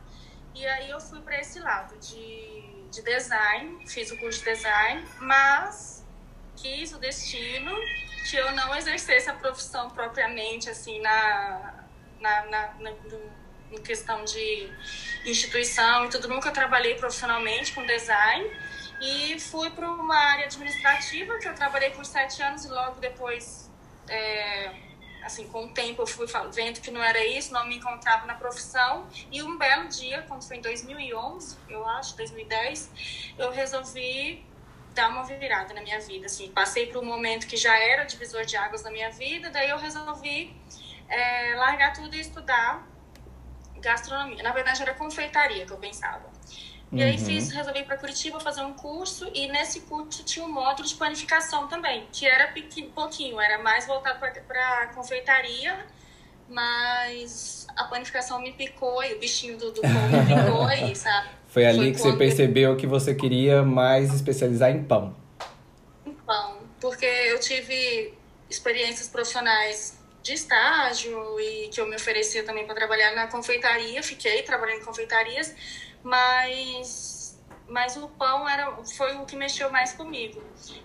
e 0.55 0.64
aí 0.64 0.88
eu 0.91 1.00
fui 1.00 1.21
para 1.21 1.41
esse 1.41 1.59
lado 1.59 1.99
de, 1.99 2.85
de 2.93 3.03
design, 3.03 3.85
fiz 3.88 4.12
o 4.12 4.19
curso 4.19 4.38
de 4.38 4.45
design, 4.45 5.05
mas 5.19 6.07
quis 6.55 6.93
o 6.93 6.99
destino 7.00 7.75
que 8.31 8.37
eu 8.37 8.53
não 8.53 8.73
exercesse 8.76 9.29
a 9.29 9.35
profissão 9.35 9.91
propriamente, 9.91 10.71
assim, 10.71 11.00
na, 11.00 11.87
na, 12.21 12.45
na, 12.45 12.75
na 12.75 12.93
em 13.71 13.83
questão 13.83 14.25
de 14.25 14.71
instituição 15.25 16.06
e 16.06 16.11
tudo. 16.11 16.28
Nunca 16.28 16.50
trabalhei 16.50 16.94
profissionalmente 16.94 17.73
com 17.73 17.85
design 17.87 18.50
e 19.00 19.38
fui 19.40 19.71
para 19.71 19.90
uma 19.90 20.16
área 20.16 20.47
administrativa 20.47 21.38
que 21.38 21.49
eu 21.49 21.54
trabalhei 21.54 21.90
por 21.90 22.04
sete 22.04 22.42
anos 22.42 22.64
e 22.64 22.68
logo 22.68 23.00
depois, 23.00 23.71
é, 24.09 24.73
assim, 25.23 25.49
com 25.49 25.66
o 25.66 25.68
tempo 25.68 26.02
eu 26.02 26.06
fui 26.06 26.26
vendo 26.52 26.80
que 26.80 26.90
não 26.90 27.02
era 27.02 27.25
isso, 27.26 27.52
não 27.52 27.66
me 27.66 27.76
encontrava 27.76 28.26
na 28.26 28.35
profissão 28.35 29.06
e 29.30 29.42
um 29.42 29.59
belo 29.59 29.88
dia, 29.88 30.23
quando 30.28 30.47
foi 30.47 30.56
em 30.56 30.61
2011, 30.61 31.56
eu 31.68 31.87
acho, 31.88 32.16
2010, 32.16 33.35
eu 33.38 33.50
resolvi 33.50 34.44
dar 34.94 35.09
uma 35.09 35.25
virada 35.25 35.75
na 35.75 35.83
minha 35.83 36.00
vida, 36.00 36.26
assim, 36.26 36.50
passei 36.52 36.87
por 36.87 37.02
um 37.02 37.06
momento 37.06 37.49
que 37.49 37.56
já 37.56 37.76
era 37.76 38.04
divisor 38.04 38.44
de 38.44 38.56
águas 38.56 38.85
na 38.85 38.92
minha 38.92 39.11
vida, 39.11 39.50
daí 39.50 39.68
eu 39.68 39.76
resolvi 39.76 40.54
é, 41.09 41.54
largar 41.56 41.92
tudo 41.92 42.14
e 42.14 42.21
estudar 42.21 42.94
gastronomia. 43.85 44.43
Na 44.43 44.53
verdade, 44.53 44.83
era 44.83 44.95
confeitaria 44.95 45.64
que 45.64 45.73
eu 45.73 45.76
pensava. 45.76 46.25
E 46.93 46.97
uhum. 46.97 47.03
aí 47.03 47.19
fiz, 47.19 47.50
resolvi 47.50 47.81
ir 47.81 47.85
para 47.85 47.97
Curitiba 47.97 48.38
fazer 48.38 48.62
um 48.62 48.73
curso 48.73 49.29
e 49.35 49.49
nesse 49.49 49.81
curso 49.81 50.23
tinha 50.25 50.45
um 50.45 50.53
módulo 50.53 50.87
de 50.87 50.95
panificação 50.95 51.67
também, 51.67 52.07
que 52.12 52.26
era 52.26 52.53
pouquinho, 52.95 53.41
era 53.41 53.61
mais 53.62 53.87
voltado 53.87 54.21
para 54.47 54.87
confeitaria, 54.95 55.85
mas 56.49 57.67
a 57.76 57.85
panificação 57.85 58.41
me 58.41 58.53
picou 58.53 59.03
e 59.03 59.14
o 59.14 59.19
bichinho 59.19 59.59
do, 59.59 59.73
do 59.73 59.81
pão 59.83 59.91
me 59.91 60.26
picou 60.26 60.62
aí, 60.62 60.95
sabe? 60.95 61.31
Foi 61.49 61.67
ali 61.67 61.79
Foi 61.79 61.93
que 61.93 62.00
você 62.00 62.12
percebeu 62.17 62.76
que 62.76 62.87
você 62.87 63.14
queria 63.14 63.62
mais 63.62 64.14
especializar 64.14 64.71
em 64.71 64.85
pão. 64.85 65.17
Em 66.07 66.12
pão, 66.12 66.59
porque 66.81 67.07
eu 67.07 67.41
tive 67.41 68.14
experiências 68.49 69.09
profissionais 69.09 69.99
de 70.25 70.33
estágio 70.33 71.38
e 71.38 71.69
que 71.69 71.78
eu 71.78 71.87
me 71.87 71.95
oferecia 71.95 72.43
também 72.43 72.64
para 72.64 72.75
trabalhar 72.75 73.14
na 73.14 73.26
confeitaria, 73.28 74.02
fiquei 74.02 74.43
trabalhando 74.43 74.81
em 74.81 74.85
confeitarias, 74.85 75.54
mas 76.02 77.23
mas 77.69 77.97
o 77.97 78.09
pão 78.09 78.49
era 78.49 78.75
foi 78.97 79.14
o 79.16 79.25
que 79.26 79.37
mexeu 79.37 79.71
mais 79.71 79.93
comigo. 79.93 80.43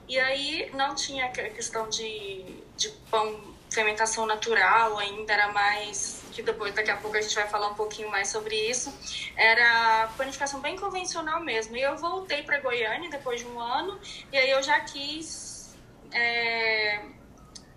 E 0.08 0.20
aí 0.20 0.70
não 0.74 0.94
tinha 0.94 1.26
a 1.26 1.30
questão 1.30 1.90
de, 1.90 2.64
de 2.76 2.90
pão 3.10 3.58
fermentação 3.70 4.26
natural 4.26 4.98
ainda 4.98 5.32
era 5.32 5.52
mais 5.54 6.24
que 6.32 6.42
depois 6.42 6.74
daqui 6.74 6.90
a 6.90 6.98
pouco 6.98 7.16
a 7.16 7.22
gente 7.22 7.36
vai 7.36 7.48
falar 7.48 7.68
um 7.68 7.76
pouquinho 7.76 8.10
mais 8.10 8.28
sobre 8.28 8.56
isso 8.56 8.92
era 9.38 10.10
panificação 10.18 10.60
bem 10.60 10.76
convencional 10.76 11.40
mesmo 11.40 11.78
e 11.78 11.82
eu 11.82 11.96
voltei 11.96 12.42
para 12.42 12.60
Goiânia 12.60 13.12
depois 13.12 13.42
de 13.42 13.46
um 13.46 13.60
ano 13.60 14.00
e 14.34 14.38
aí 14.40 14.50
eu 14.50 14.64
já 14.64 14.80
quis 14.80 15.78
é, 16.12 17.00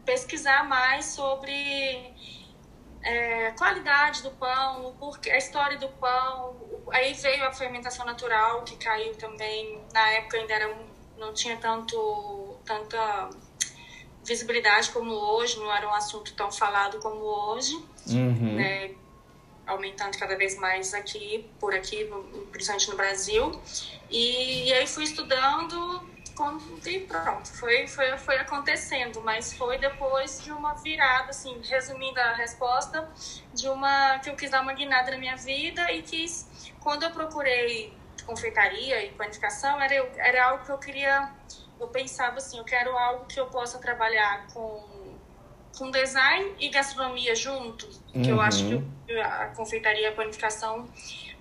pesquisar 0.05 0.65
mais 0.69 1.07
sobre 1.07 2.15
é, 3.03 3.51
qualidade 3.53 4.23
do 4.23 4.31
pão, 4.33 4.95
porque 4.99 5.31
a 5.31 5.39
história 5.39 5.79
do 5.79 5.89
pão. 5.89 6.57
Aí 6.91 7.15
veio 7.15 7.45
a 7.47 7.53
fermentação 7.53 8.05
natural 8.05 8.63
que 8.63 8.77
caiu 8.77 9.15
também. 9.17 9.83
Na 9.93 10.11
época 10.11 10.37
ainda 10.37 10.53
era, 10.53 10.77
não 11.19 11.33
tinha 11.33 11.57
tanto 11.57 12.57
tanta 12.65 13.31
visibilidade 14.25 14.91
como 14.91 15.13
hoje, 15.13 15.59
não 15.59 15.73
era 15.75 15.89
um 15.89 15.95
assunto 15.95 16.33
tão 16.35 16.51
falado 16.51 17.01
como 17.01 17.19
hoje, 17.19 17.75
uhum. 18.09 18.55
né? 18.55 18.95
aumentando 19.67 20.17
cada 20.19 20.37
vez 20.37 20.57
mais 20.59 20.93
aqui, 20.93 21.49
por 21.59 21.75
aqui, 21.75 22.09
principalmente 22.51 22.91
no 22.91 22.97
Brasil. 22.97 23.61
E, 24.11 24.69
e 24.69 24.73
aí 24.73 24.87
fui 24.87 25.05
estudando 25.05 26.12
e 26.87 27.01
pronto, 27.01 27.49
foi, 27.49 27.87
foi, 27.87 28.17
foi 28.19 28.37
acontecendo, 28.39 29.21
mas 29.23 29.53
foi 29.53 29.79
depois 29.79 30.43
de 30.43 30.51
uma 30.51 30.75
virada, 30.75 31.31
assim, 31.31 31.61
resumindo 31.63 32.19
a 32.21 32.35
resposta, 32.35 33.09
de 33.55 33.69
uma 33.69 34.19
que 34.19 34.31
eu 34.31 34.37
quis 34.37 34.51
dar 34.51 34.63
uma 34.63 34.73
guinada 34.73 35.11
na 35.11 35.19
minha 35.19 35.37
vida 35.37 35.91
e 35.93 36.03
quis, 36.03 36.73
quando 36.81 37.05
eu 37.05 37.11
procurei 37.11 37.95
confeitaria 38.25 39.05
e 39.05 39.11
panificação, 39.11 39.81
era, 39.81 39.95
era 40.17 40.45
algo 40.47 40.65
que 40.65 40.71
eu 40.71 40.79
queria, 40.79 41.31
eu 41.81 41.89
pensava 41.89 42.39
assim, 42.39 42.59
eu 42.59 42.65
quero 42.65 42.97
algo 42.97 43.27
que 43.27 43.39
eu 43.39 43.47
possa 43.47 43.79
trabalhar 43.79 44.47
com, 44.53 45.19
com 45.77 45.91
design 45.91 46.55
e 46.59 46.69
gastronomia 46.69 47.35
juntos, 47.35 48.01
uhum. 48.15 48.23
que 48.23 48.31
eu 48.31 48.41
acho 48.41 48.65
que 48.65 48.75
uhum. 48.75 49.23
a 49.23 49.47
confeitaria 49.57 50.03
e 50.03 50.07
a 50.07 50.13
panificação 50.13 50.89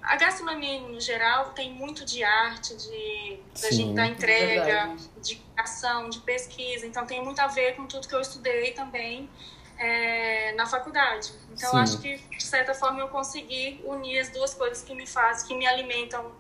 a 0.01 0.15
gastronomia, 0.15 0.81
no 0.81 1.00
geral, 1.00 1.51
tem 1.51 1.74
muito 1.74 2.03
de 2.03 2.24
arte, 2.24 2.75
de 2.75 3.39
da, 3.62 3.72
gente, 3.72 3.93
da 3.93 4.08
entrega, 4.08 4.96
de 5.22 5.39
ação, 5.55 6.10
de 6.10 6.20
pesquisa. 6.20 6.86
Então, 6.86 7.05
tem 7.05 7.24
muito 7.24 7.39
a 7.39 7.48
ver 7.48 7.75
com 7.75 7.86
tudo 7.86 8.08
que 8.08 8.15
eu 8.15 8.22
estudei 8.22 8.72
também 8.72 9.29
é, 9.77 10.53
na 10.53 10.65
faculdade. 10.65 11.31
Então, 11.51 11.77
acho 11.77 12.00
que, 12.00 12.17
de 12.17 12.43
certa 12.43 12.74
forma, 12.74 13.00
eu 13.00 13.10
consegui 13.10 13.81
unir 13.86 14.20
as 14.20 14.29
duas 14.29 14.53
coisas 14.53 14.84
que 14.84 14.96
me 14.96 15.05
fazem, 15.05 15.48
que 15.48 15.55
me 15.55 15.67
alimentam 15.67 16.31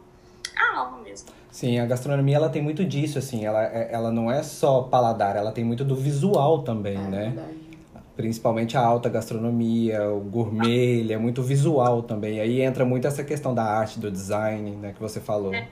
a 0.57 0.77
alma 0.77 0.97
mesmo. 0.97 1.29
Sim, 1.51 1.79
a 1.79 1.85
gastronomia 1.85 2.37
ela 2.37 2.49
tem 2.49 2.61
muito 2.61 2.83
disso, 2.83 3.19
assim, 3.19 3.45
ela, 3.45 3.63
é, 3.63 3.89
ela 3.91 4.11
não 4.11 4.31
é 4.31 4.41
só 4.41 4.83
paladar, 4.83 5.35
ela 5.35 5.51
tem 5.51 5.63
muito 5.63 5.83
do 5.83 5.95
visual 5.95 6.63
também, 6.63 6.97
é, 6.97 7.01
né? 7.01 7.23
Verdade 7.35 7.70
principalmente 8.15 8.77
a 8.77 8.81
alta 8.81 9.09
gastronomia, 9.09 10.09
o 10.09 10.19
gourmet, 10.19 10.99
ele 10.99 11.13
é 11.13 11.17
muito 11.17 11.41
visual 11.41 12.03
também. 12.03 12.39
Aí 12.39 12.61
entra 12.61 12.85
muito 12.85 13.07
essa 13.07 13.23
questão 13.23 13.53
da 13.53 13.63
arte, 13.63 13.99
do 13.99 14.11
design, 14.11 14.71
né, 14.75 14.93
que 14.93 14.99
você 14.99 15.19
falou. 15.19 15.53
É. 15.53 15.67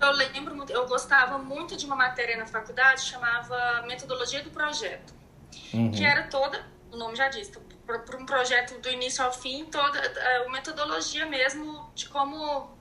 Eu 0.00 0.12
lembro, 0.12 0.64
eu 0.68 0.86
gostava 0.86 1.38
muito 1.38 1.76
de 1.76 1.86
uma 1.86 1.96
matéria 1.96 2.36
na 2.36 2.46
faculdade 2.46 3.00
chamava 3.00 3.84
Metodologia 3.86 4.42
do 4.42 4.50
Projeto, 4.50 5.14
uhum. 5.72 5.90
que 5.90 6.04
era 6.04 6.24
toda, 6.24 6.60
o 6.92 6.96
nome 6.96 7.16
já 7.16 7.28
diz, 7.28 7.50
para 7.86 8.18
um 8.18 8.26
projeto 8.26 8.78
do 8.80 8.88
início 8.90 9.24
ao 9.24 9.32
fim, 9.32 9.64
toda 9.66 9.98
a 9.98 10.50
metodologia 10.50 11.26
mesmo 11.26 11.90
de 11.94 12.08
como 12.08 12.73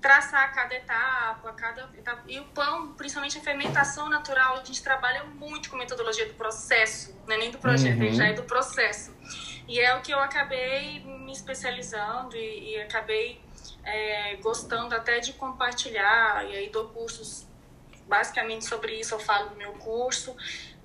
traçar 0.00 0.54
cada 0.54 0.74
etapa, 0.74 1.52
cada 1.52 1.88
etapa. 1.96 2.22
E 2.26 2.38
o 2.38 2.44
pão, 2.46 2.92
principalmente 2.92 3.38
a 3.38 3.40
fermentação 3.40 4.08
natural, 4.08 4.56
a 4.56 4.64
gente 4.64 4.82
trabalha 4.82 5.24
muito 5.24 5.70
com 5.70 5.76
metodologia 5.76 6.26
do 6.26 6.34
processo, 6.34 7.14
não 7.26 7.34
é 7.34 7.38
nem 7.38 7.50
do 7.50 7.58
projeto, 7.58 8.00
uhum. 8.00 8.12
já 8.12 8.28
é 8.28 8.32
do 8.32 8.44
processo. 8.44 9.14
E 9.66 9.78
é 9.80 9.94
o 9.96 10.00
que 10.00 10.12
eu 10.12 10.18
acabei 10.18 11.00
me 11.00 11.32
especializando 11.32 12.36
e, 12.36 12.74
e 12.74 12.82
acabei 12.82 13.40
é, 13.84 14.36
gostando 14.36 14.94
até 14.94 15.18
de 15.18 15.32
compartilhar. 15.34 16.44
E 16.48 16.56
aí 16.56 16.70
dou 16.70 16.88
cursos 16.88 17.46
basicamente 18.06 18.64
sobre 18.64 18.98
isso, 18.98 19.14
eu 19.14 19.18
falo 19.18 19.50
no 19.50 19.56
meu 19.56 19.72
curso, 19.72 20.34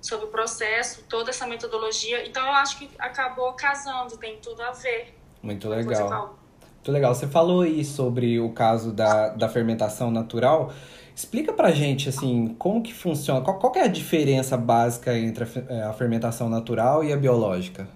sobre 0.02 0.26
o 0.26 0.28
processo, 0.28 1.02
toda 1.08 1.30
essa 1.30 1.46
metodologia. 1.46 2.26
Então 2.26 2.44
eu 2.44 2.52
acho 2.52 2.78
que 2.78 2.90
acabou 2.98 3.54
casando, 3.54 4.18
tem 4.18 4.38
tudo 4.38 4.62
a 4.62 4.72
ver. 4.72 5.14
Muito 5.40 5.68
legal. 5.68 6.38
Muito 6.84 6.92
legal. 6.92 7.14
Você 7.14 7.26
falou 7.26 7.62
aí 7.62 7.82
sobre 7.82 8.38
o 8.38 8.52
caso 8.52 8.92
da, 8.92 9.30
da 9.30 9.48
fermentação 9.48 10.10
natural. 10.10 10.70
Explica 11.16 11.50
pra 11.50 11.70
gente, 11.70 12.10
assim, 12.10 12.54
como 12.58 12.82
que 12.82 12.92
funciona, 12.92 13.40
qual, 13.40 13.58
qual 13.58 13.74
é 13.76 13.84
a 13.84 13.86
diferença 13.86 14.54
básica 14.54 15.16
entre 15.16 15.44
a, 15.44 15.72
é, 15.72 15.82
a 15.84 15.94
fermentação 15.94 16.50
natural 16.50 17.02
e 17.02 17.10
a 17.10 17.16
biológica? 17.16 17.88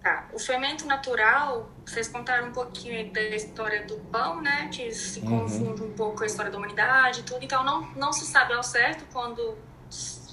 Tá, 0.00 0.28
o 0.32 0.38
fermento 0.38 0.86
natural, 0.86 1.68
vocês 1.84 2.06
contaram 2.06 2.50
um 2.50 2.52
pouquinho 2.52 3.12
da 3.12 3.20
história 3.20 3.84
do 3.84 3.96
pão, 4.12 4.40
né, 4.40 4.68
que 4.70 4.92
se 4.92 5.18
uhum. 5.18 5.40
confunde 5.40 5.82
um 5.82 5.92
pouco 5.92 6.18
com 6.18 6.22
a 6.22 6.26
história 6.26 6.52
da 6.52 6.58
humanidade 6.58 7.20
e 7.20 7.22
tudo, 7.24 7.44
então 7.44 7.64
não, 7.64 7.82
não 7.96 8.12
se 8.12 8.26
sabe 8.26 8.52
ao 8.52 8.62
certo 8.62 9.04
quando 9.12 9.58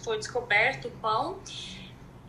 foi 0.04 0.20
descoberto 0.20 0.88
o 0.90 0.92
pão, 0.92 1.40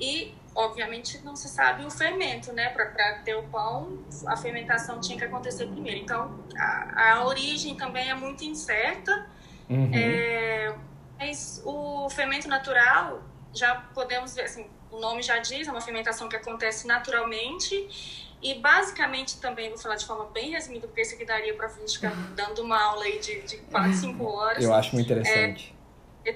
e 0.00 0.32
obviamente 0.54 1.18
não 1.24 1.34
se 1.34 1.48
sabe 1.48 1.84
o 1.84 1.90
fermento, 1.90 2.52
né? 2.52 2.68
Para 2.70 2.86
ter 3.24 3.34
o 3.34 3.42
pão, 3.44 3.98
a 4.26 4.36
fermentação 4.36 5.00
tinha 5.00 5.18
que 5.18 5.24
acontecer 5.24 5.66
primeiro. 5.66 6.00
Então, 6.00 6.38
a, 6.56 7.14
a 7.14 7.24
origem 7.24 7.76
também 7.76 8.10
é 8.10 8.14
muito 8.14 8.44
incerta. 8.44 9.26
Uhum. 9.68 9.90
É, 9.94 10.74
mas 11.18 11.62
o 11.64 12.08
fermento 12.10 12.48
natural, 12.48 13.22
já 13.52 13.74
podemos 13.94 14.34
ver, 14.34 14.42
assim, 14.42 14.66
o 14.90 14.98
nome 14.98 15.22
já 15.22 15.38
diz, 15.38 15.66
é 15.66 15.70
uma 15.70 15.80
fermentação 15.80 16.28
que 16.28 16.36
acontece 16.36 16.86
naturalmente. 16.86 18.28
E 18.42 18.54
basicamente 18.54 19.38
também, 19.38 19.68
vou 19.68 19.78
falar 19.78 19.94
de 19.94 20.04
forma 20.04 20.24
bem 20.26 20.50
resumida, 20.50 20.88
porque 20.88 21.02
isso 21.02 21.14
aqui 21.14 21.24
daria 21.24 21.54
para 21.54 21.66
a 21.66 21.70
gente 21.70 21.94
ficar 21.94 22.12
dando 22.34 22.60
uma 22.60 22.82
aula 22.82 23.04
aí 23.04 23.20
de, 23.20 23.40
de 23.42 23.56
4, 23.58 23.94
5 23.94 24.24
horas. 24.26 24.64
Eu 24.64 24.74
acho 24.74 24.94
muito 24.94 25.06
interessante. 25.06 25.72
É, 25.78 25.81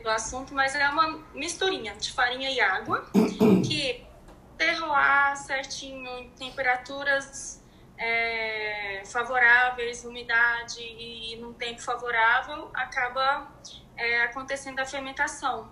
do 0.02 0.10
assunto, 0.10 0.52
mas 0.52 0.74
é 0.74 0.88
uma 0.88 1.18
misturinha 1.32 1.94
de 1.94 2.12
farinha 2.12 2.50
e 2.50 2.60
água 2.60 3.06
que 3.66 4.04
terroir 4.58 5.36
certinho, 5.36 6.08
em 6.18 6.30
temperaturas 6.30 7.62
é, 7.98 9.02
favoráveis, 9.06 10.04
umidade 10.04 10.80
e 10.80 11.36
num 11.36 11.52
tempo 11.52 11.80
favorável, 11.80 12.70
acaba 12.74 13.50
é, 13.96 14.22
acontecendo 14.22 14.80
a 14.80 14.84
fermentação. 14.84 15.70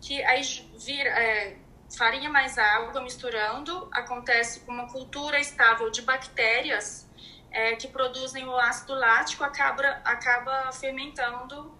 Que 0.00 0.22
aí 0.24 0.42
vira 0.78 1.10
é, 1.10 1.56
farinha 1.96 2.30
mais 2.30 2.58
água 2.58 3.00
misturando, 3.02 3.88
acontece 3.92 4.62
uma 4.68 4.90
cultura 4.90 5.38
estável 5.38 5.90
de 5.90 6.02
bactérias 6.02 7.08
é, 7.50 7.76
que 7.76 7.88
produzem 7.88 8.46
o 8.46 8.56
ácido 8.56 8.94
lático, 8.94 9.44
acaba, 9.44 10.00
acaba 10.04 10.72
fermentando 10.72 11.75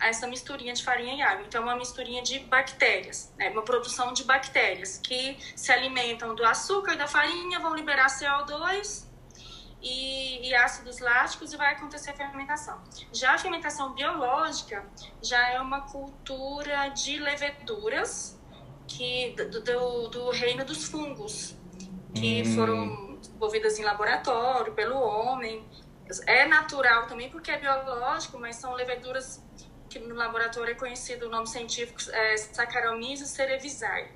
essa 0.00 0.26
misturinha 0.26 0.72
de 0.72 0.82
farinha 0.82 1.14
e 1.14 1.22
água. 1.22 1.44
Então, 1.46 1.62
é 1.62 1.64
uma 1.64 1.76
misturinha 1.76 2.22
de 2.22 2.38
bactérias, 2.40 3.32
né? 3.38 3.50
uma 3.50 3.62
produção 3.62 4.12
de 4.12 4.24
bactérias 4.24 4.98
que 4.98 5.38
se 5.54 5.70
alimentam 5.70 6.34
do 6.34 6.44
açúcar 6.44 6.94
e 6.94 6.96
da 6.96 7.06
farinha, 7.06 7.58
vão 7.60 7.74
liberar 7.74 8.06
CO2 8.06 9.04
e, 9.82 10.48
e, 10.48 10.54
ácidos 10.54 10.98
láticos 10.98 11.52
e 11.52 11.56
vai 11.56 11.72
acontecer 11.72 12.10
a 12.10 12.14
fermentação. 12.14 12.80
Já 13.12 13.34
a 13.34 13.38
fermentação 13.38 13.92
biológica 13.94 14.84
já 15.22 15.50
é 15.50 15.60
uma 15.60 15.82
cultura 15.82 16.88
de 16.88 17.18
leveduras 17.18 18.38
que 18.86 19.34
do, 19.36 19.60
do, 19.62 20.08
do 20.08 20.30
reino 20.30 20.64
dos 20.64 20.84
fungos, 20.84 21.56
que 22.14 22.42
hum. 22.42 22.54
foram 22.54 23.16
desenvolvidas 23.18 23.78
em 23.78 23.84
laboratório 23.84 24.72
pelo 24.74 24.98
homem. 24.98 25.64
É 26.26 26.44
natural 26.46 27.06
também 27.06 27.30
porque 27.30 27.52
é 27.52 27.58
biológico, 27.58 28.36
mas 28.38 28.56
são 28.56 28.74
leveduras 28.74 29.40
que 29.90 29.98
no 29.98 30.14
laboratório 30.14 30.72
é 30.72 30.74
conhecido 30.74 31.26
o 31.26 31.28
nome 31.28 31.46
científico 31.46 32.00
é 32.10 32.36
Saccharomyces 32.38 33.28
cerevisiae. 33.28 34.08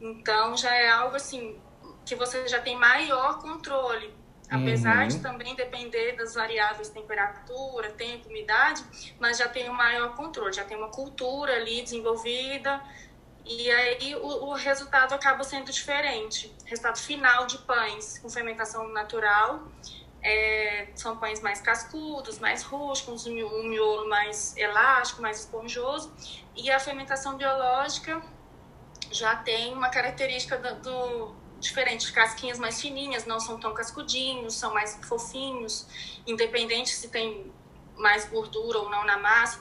Então 0.00 0.56
já 0.56 0.74
é 0.74 0.90
algo 0.90 1.14
assim 1.14 1.60
que 2.04 2.16
você 2.16 2.48
já 2.48 2.60
tem 2.60 2.76
maior 2.76 3.38
controle 3.38 4.18
apesar 4.50 5.02
uhum. 5.02 5.08
de 5.08 5.20
também 5.20 5.54
depender 5.54 6.16
das 6.16 6.34
variáveis 6.34 6.88
temperatura, 6.88 7.90
tempo, 7.90 8.28
umidade, 8.28 8.82
mas 9.18 9.38
já 9.38 9.48
tem 9.48 9.70
um 9.70 9.72
maior 9.72 10.16
controle, 10.16 10.52
já 10.52 10.64
tem 10.64 10.76
uma 10.76 10.88
cultura 10.88 11.54
ali 11.54 11.82
desenvolvida 11.82 12.82
e 13.44 13.70
aí 13.70 14.14
o, 14.16 14.48
o 14.48 14.52
resultado 14.54 15.14
acaba 15.14 15.44
sendo 15.44 15.70
diferente. 15.70 16.52
Resultado 16.66 16.98
final 16.98 17.46
de 17.46 17.58
pães 17.58 18.18
com 18.18 18.28
fermentação 18.28 18.88
natural 18.88 19.62
é, 20.22 20.88
são 20.94 21.16
pães 21.16 21.40
mais 21.40 21.60
cascudos, 21.60 22.38
mais 22.38 22.62
rústicos, 22.62 23.26
um 23.26 23.68
miolo 23.68 24.08
mais 24.08 24.56
elástico, 24.56 25.22
mais 25.22 25.40
esponjoso. 25.40 26.12
E 26.56 26.70
a 26.70 26.78
fermentação 26.78 27.36
biológica 27.36 28.22
já 29.10 29.36
tem 29.36 29.72
uma 29.72 29.88
característica 29.88 30.56
do, 30.56 30.80
do 30.80 31.34
diferente, 31.58 32.10
casquinhas 32.12 32.58
mais 32.58 32.80
fininhas, 32.80 33.26
não 33.26 33.38
são 33.38 33.58
tão 33.58 33.74
cascudinhos, 33.74 34.54
são 34.54 34.72
mais 34.72 34.98
fofinhos, 35.02 35.86
independente 36.26 36.90
se 36.90 37.08
tem 37.08 37.52
mais 37.96 38.24
gordura 38.28 38.78
ou 38.78 38.88
não 38.88 39.04
na 39.04 39.18
massa. 39.18 39.60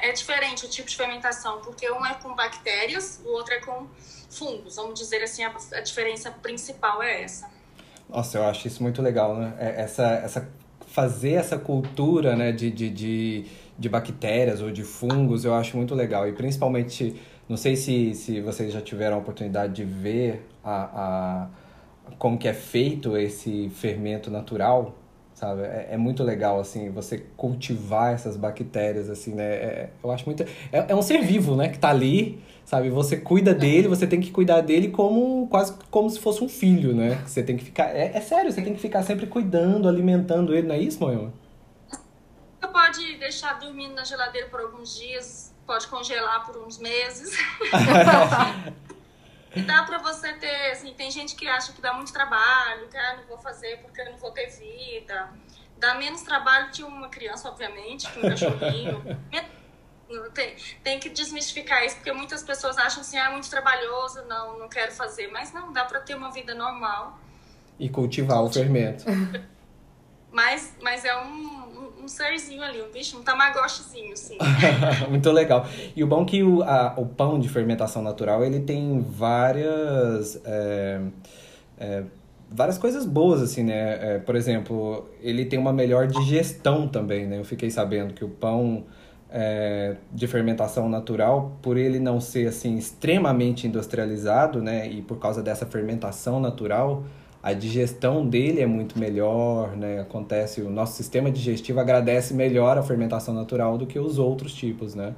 É 0.00 0.12
diferente 0.12 0.66
o 0.66 0.68
tipo 0.68 0.88
de 0.88 0.96
fermentação, 0.96 1.60
porque 1.60 1.88
um 1.90 2.04
é 2.04 2.14
com 2.14 2.34
bactérias, 2.34 3.20
o 3.24 3.28
outro 3.28 3.54
é 3.54 3.60
com 3.60 3.88
fungos. 4.28 4.76
Vamos 4.76 4.98
dizer 4.98 5.22
assim, 5.22 5.44
a, 5.44 5.54
a 5.74 5.80
diferença 5.80 6.30
principal 6.30 7.02
é 7.02 7.22
essa. 7.22 7.48
Nossa, 8.12 8.36
eu 8.36 8.44
acho 8.44 8.68
isso 8.68 8.82
muito 8.82 9.00
legal, 9.00 9.34
né? 9.36 9.54
É, 9.58 9.80
essa, 9.80 10.02
essa, 10.02 10.48
fazer 10.86 11.32
essa 11.32 11.58
cultura 11.58 12.36
né, 12.36 12.52
de, 12.52 12.70
de, 12.70 12.90
de, 12.90 13.44
de 13.78 13.88
bactérias 13.88 14.60
ou 14.60 14.70
de 14.70 14.84
fungos, 14.84 15.46
eu 15.46 15.54
acho 15.54 15.78
muito 15.78 15.94
legal. 15.94 16.28
E 16.28 16.32
principalmente, 16.32 17.16
não 17.48 17.56
sei 17.56 17.74
se, 17.74 18.14
se 18.14 18.40
vocês 18.42 18.70
já 18.70 18.82
tiveram 18.82 19.16
a 19.16 19.18
oportunidade 19.18 19.72
de 19.72 19.84
ver 19.84 20.46
a, 20.62 21.46
a, 22.10 22.14
como 22.18 22.36
que 22.36 22.46
é 22.46 22.52
feito 22.52 23.16
esse 23.16 23.70
fermento 23.70 24.30
natural, 24.30 24.94
sabe? 25.42 25.62
É, 25.62 25.88
é, 25.90 25.96
muito 25.96 26.22
legal, 26.22 26.60
assim, 26.60 26.88
você 26.90 27.18
cultivar 27.36 28.14
essas 28.14 28.36
bactérias, 28.36 29.10
assim, 29.10 29.34
né? 29.34 29.44
É, 29.44 29.90
eu 30.02 30.12
acho 30.12 30.24
muito... 30.24 30.44
É, 30.70 30.86
é, 30.88 30.94
um 30.94 31.02
ser 31.02 31.20
vivo, 31.20 31.56
né? 31.56 31.68
Que 31.68 31.80
tá 31.80 31.90
ali, 31.90 32.40
sabe? 32.64 32.88
Você 32.90 33.16
cuida 33.16 33.52
dele, 33.52 33.88
você 33.88 34.06
tem 34.06 34.20
que 34.20 34.30
cuidar 34.30 34.60
dele 34.60 34.88
como 34.88 35.48
quase 35.48 35.76
como 35.90 36.08
se 36.08 36.20
fosse 36.20 36.44
um 36.44 36.48
filho, 36.48 36.94
né? 36.94 37.20
Você 37.26 37.42
tem 37.42 37.56
que 37.56 37.64
ficar... 37.64 37.86
É, 37.86 38.12
é 38.14 38.20
sério, 38.20 38.52
você 38.52 38.62
tem 38.62 38.72
que 38.72 38.80
ficar 38.80 39.02
sempre 39.02 39.26
cuidando, 39.26 39.88
alimentando 39.88 40.54
ele, 40.54 40.68
não 40.68 40.76
é 40.76 40.78
isso, 40.78 41.00
Moema? 41.00 41.32
Você 41.88 42.68
pode 42.68 43.16
deixar 43.18 43.58
dormindo 43.58 43.94
na 43.94 44.04
geladeira 44.04 44.46
por 44.46 44.60
alguns 44.60 44.96
dias, 44.96 45.52
pode 45.66 45.88
congelar 45.88 46.46
por 46.46 46.56
uns 46.64 46.78
meses. 46.78 47.36
E 49.54 49.62
dá 49.62 49.82
para 49.82 49.98
você 49.98 50.32
ter, 50.34 50.70
assim, 50.72 50.94
tem 50.94 51.10
gente 51.10 51.34
que 51.34 51.46
acha 51.46 51.72
que 51.72 51.80
dá 51.80 51.92
muito 51.92 52.12
trabalho, 52.12 52.88
que 52.88 52.96
ah, 52.96 53.16
não 53.18 53.24
vou 53.26 53.38
fazer 53.38 53.78
porque 53.78 54.00
eu 54.00 54.10
não 54.10 54.16
vou 54.16 54.30
ter 54.30 54.48
vida. 54.48 55.30
Dá 55.76 55.94
menos 55.94 56.22
trabalho 56.22 56.70
que 56.70 56.82
uma 56.82 57.08
criança, 57.08 57.48
obviamente, 57.48 58.10
que 58.10 58.18
um 58.18 58.22
cachorrinho. 58.22 59.02
tem, 60.34 60.56
tem 60.82 60.98
que 60.98 61.08
desmistificar 61.08 61.84
isso, 61.84 61.96
porque 61.96 62.12
muitas 62.12 62.42
pessoas 62.42 62.78
acham 62.78 63.00
assim, 63.00 63.18
ah, 63.18 63.28
é 63.28 63.32
muito 63.32 63.48
trabalhoso, 63.50 64.22
não, 64.24 64.58
não 64.58 64.68
quero 64.68 64.92
fazer. 64.92 65.28
Mas 65.28 65.52
não, 65.52 65.72
dá 65.72 65.84
para 65.84 66.00
ter 66.00 66.14
uma 66.14 66.30
vida 66.30 66.54
normal. 66.54 67.18
E 67.78 67.88
cultivar 67.88 68.42
o 68.42 68.50
fermento. 68.50 69.04
Mas, 70.32 70.74
mas 70.80 71.04
é 71.04 71.14
um, 71.14 71.61
um 72.02 72.08
serzinho 72.08 72.62
ali, 72.62 72.82
um 72.82 72.90
bicho, 72.90 73.18
um 73.18 73.22
tamagotchizinho, 73.22 74.16
sim. 74.16 74.36
Muito 75.08 75.30
legal. 75.30 75.66
E 75.94 76.02
o 76.02 76.06
bom 76.06 76.22
é 76.22 76.24
que 76.24 76.42
o, 76.42 76.62
a, 76.62 76.94
o 76.96 77.06
pão 77.06 77.38
de 77.38 77.48
fermentação 77.48 78.02
natural, 78.02 78.44
ele 78.44 78.60
tem 78.60 79.00
várias... 79.00 80.40
É, 80.44 81.00
é, 81.78 82.02
várias 82.50 82.76
coisas 82.76 83.06
boas, 83.06 83.40
assim, 83.40 83.62
né? 83.62 84.14
É, 84.14 84.18
por 84.18 84.36
exemplo, 84.36 85.08
ele 85.20 85.44
tem 85.44 85.58
uma 85.58 85.72
melhor 85.72 86.06
digestão 86.06 86.86
também, 86.88 87.26
né? 87.26 87.38
Eu 87.38 87.44
fiquei 87.44 87.70
sabendo 87.70 88.12
que 88.14 88.24
o 88.24 88.28
pão 88.28 88.84
é, 89.30 89.96
de 90.12 90.26
fermentação 90.26 90.88
natural, 90.88 91.56
por 91.62 91.76
ele 91.76 91.98
não 91.98 92.20
ser, 92.20 92.48
assim, 92.48 92.76
extremamente 92.76 93.66
industrializado, 93.66 94.60
né? 94.60 94.86
E 94.88 95.00
por 95.00 95.18
causa 95.18 95.42
dessa 95.42 95.64
fermentação 95.64 96.38
natural 96.38 97.04
a 97.42 97.52
digestão 97.52 98.26
dele 98.26 98.60
é 98.60 98.66
muito 98.66 98.98
melhor, 98.98 99.76
né? 99.76 100.00
Acontece, 100.00 100.62
o 100.62 100.70
nosso 100.70 100.96
sistema 100.96 101.30
digestivo 101.30 101.80
agradece 101.80 102.32
melhor 102.32 102.78
a 102.78 102.82
fermentação 102.82 103.34
natural 103.34 103.76
do 103.76 103.86
que 103.86 103.98
os 103.98 104.18
outros 104.18 104.54
tipos, 104.54 104.94
né? 104.94 105.14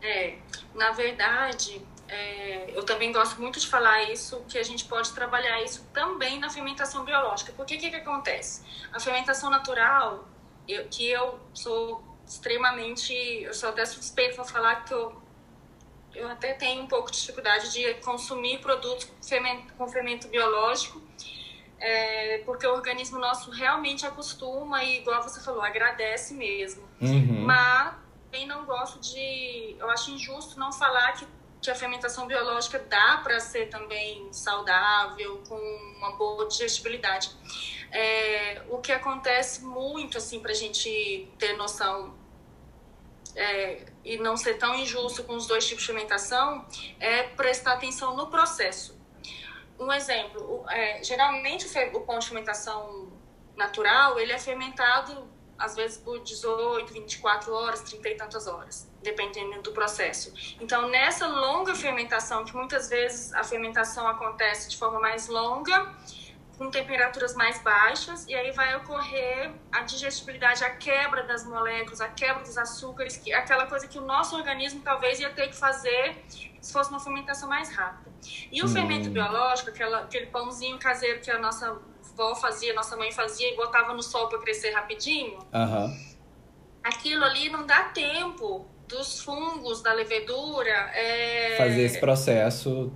É, 0.00 0.34
na 0.74 0.90
verdade, 0.92 1.80
é, 2.08 2.70
eu 2.74 2.82
também 2.84 3.12
gosto 3.12 3.40
muito 3.40 3.60
de 3.60 3.66
falar 3.66 4.10
isso, 4.10 4.42
que 4.48 4.58
a 4.58 4.62
gente 4.62 4.86
pode 4.86 5.12
trabalhar 5.12 5.62
isso 5.62 5.86
também 5.92 6.40
na 6.40 6.50
fermentação 6.50 7.04
biológica. 7.04 7.52
Porque 7.56 7.76
o 7.76 7.78
que, 7.78 7.90
que 7.90 7.96
acontece? 7.96 8.62
A 8.92 8.98
fermentação 8.98 9.50
natural, 9.50 10.26
eu, 10.66 10.86
que 10.90 11.08
eu 11.08 11.38
sou 11.52 12.02
extremamente, 12.26 13.12
eu 13.14 13.54
sou 13.54 13.68
até 13.68 13.84
suspeito 13.84 14.36
para 14.36 14.44
falar 14.44 14.84
que 14.84 14.94
eu 14.94 15.21
eu 16.14 16.28
até 16.28 16.54
tenho 16.54 16.82
um 16.82 16.86
pouco 16.86 17.10
de 17.10 17.18
dificuldade 17.20 17.72
de 17.72 17.94
consumir 17.94 18.58
produtos 18.58 19.04
com 19.04 19.22
fermento, 19.22 19.72
com 19.74 19.88
fermento 19.88 20.28
biológico, 20.28 21.02
é, 21.78 22.38
porque 22.44 22.66
o 22.66 22.72
organismo 22.72 23.18
nosso 23.18 23.50
realmente 23.50 24.06
acostuma 24.06 24.84
e, 24.84 24.98
igual 24.98 25.22
você 25.22 25.40
falou, 25.40 25.62
agradece 25.62 26.34
mesmo. 26.34 26.88
Uhum. 27.00 27.44
Mas 27.44 27.94
também 28.32 28.46
não 28.46 28.64
gosto 28.64 28.98
de. 29.00 29.76
Eu 29.78 29.90
acho 29.90 30.10
injusto 30.10 30.58
não 30.58 30.72
falar 30.72 31.12
que, 31.12 31.26
que 31.60 31.70
a 31.70 31.74
fermentação 31.74 32.26
biológica 32.26 32.78
dá 32.78 33.20
para 33.22 33.38
ser 33.40 33.68
também 33.68 34.32
saudável, 34.32 35.42
com 35.48 35.58
uma 35.98 36.16
boa 36.16 36.48
digestibilidade. 36.48 37.30
É, 37.90 38.62
o 38.70 38.78
que 38.78 38.90
acontece 38.90 39.62
muito, 39.62 40.16
assim, 40.16 40.40
para 40.40 40.52
a 40.52 40.54
gente 40.54 41.28
ter 41.38 41.54
noção 41.58 42.14
é, 43.34 43.86
e 44.04 44.16
não 44.18 44.36
ser 44.36 44.54
tão 44.54 44.74
injusto 44.74 45.24
com 45.24 45.34
os 45.34 45.46
dois 45.46 45.66
tipos 45.66 45.82
de 45.82 45.92
fermentação 45.92 46.66
é 47.00 47.24
prestar 47.24 47.74
atenção 47.74 48.16
no 48.16 48.28
processo. 48.28 49.00
Um 49.78 49.92
exemplo, 49.92 50.64
é, 50.68 51.02
geralmente 51.02 51.66
o, 51.94 52.00
pão 52.00 52.18
de 52.18 52.26
fermentação 52.26 53.10
natural, 53.56 54.18
ele 54.18 54.32
é 54.32 54.38
fermentado 54.38 55.30
às 55.58 55.76
vezes 55.76 55.96
por 55.96 56.20
18, 56.20 56.92
24 56.92 57.52
horas, 57.52 57.82
30 57.82 58.08
e 58.08 58.14
tantas 58.16 58.46
horas, 58.48 58.90
dependendo 59.00 59.62
do 59.62 59.72
processo. 59.72 60.32
Então, 60.60 60.88
nessa 60.88 61.28
longa 61.28 61.72
fermentação, 61.74 62.44
que 62.44 62.54
muitas 62.54 62.88
vezes 62.88 63.32
a 63.32 63.44
fermentação 63.44 64.08
acontece 64.08 64.68
de 64.68 64.76
forma 64.76 64.98
mais 64.98 65.28
longa, 65.28 65.94
com 66.58 66.70
temperaturas 66.70 67.34
mais 67.34 67.60
baixas 67.62 68.26
e 68.28 68.34
aí 68.34 68.52
vai 68.52 68.76
ocorrer 68.76 69.52
a 69.70 69.80
digestibilidade, 69.82 70.62
a 70.64 70.70
quebra 70.70 71.24
das 71.24 71.44
moléculas, 71.44 72.00
a 72.00 72.08
quebra 72.08 72.42
dos 72.42 72.56
açúcares, 72.58 73.16
que 73.16 73.32
aquela 73.32 73.66
coisa 73.66 73.86
que 73.88 73.98
o 73.98 74.02
nosso 74.02 74.36
organismo 74.36 74.80
talvez 74.82 75.18
ia 75.20 75.30
ter 75.30 75.48
que 75.48 75.56
fazer 75.56 76.22
se 76.60 76.72
fosse 76.72 76.90
uma 76.90 77.00
fermentação 77.00 77.48
mais 77.48 77.74
rápida. 77.74 78.10
E 78.50 78.62
o 78.62 78.66
hum. 78.66 78.68
fermento 78.68 79.10
biológico, 79.10 79.70
aquela, 79.70 80.00
aquele 80.00 80.26
pãozinho 80.26 80.78
caseiro 80.78 81.20
que 81.20 81.30
a 81.30 81.38
nossa 81.38 81.76
avó 82.12 82.34
fazia, 82.34 82.72
nossa 82.74 82.96
mãe 82.96 83.10
fazia 83.10 83.52
e 83.52 83.56
botava 83.56 83.94
no 83.94 84.02
sol 84.02 84.28
para 84.28 84.38
crescer 84.38 84.70
rapidinho, 84.70 85.38
uhum. 85.52 86.16
aquilo 86.84 87.24
ali 87.24 87.48
não 87.48 87.66
dá 87.66 87.84
tempo 87.84 88.66
dos 88.86 89.20
fungos, 89.20 89.82
da 89.82 89.92
levedura. 89.92 90.90
É... 90.94 91.56
Fazer 91.56 91.82
esse 91.82 91.98
processo 91.98 92.92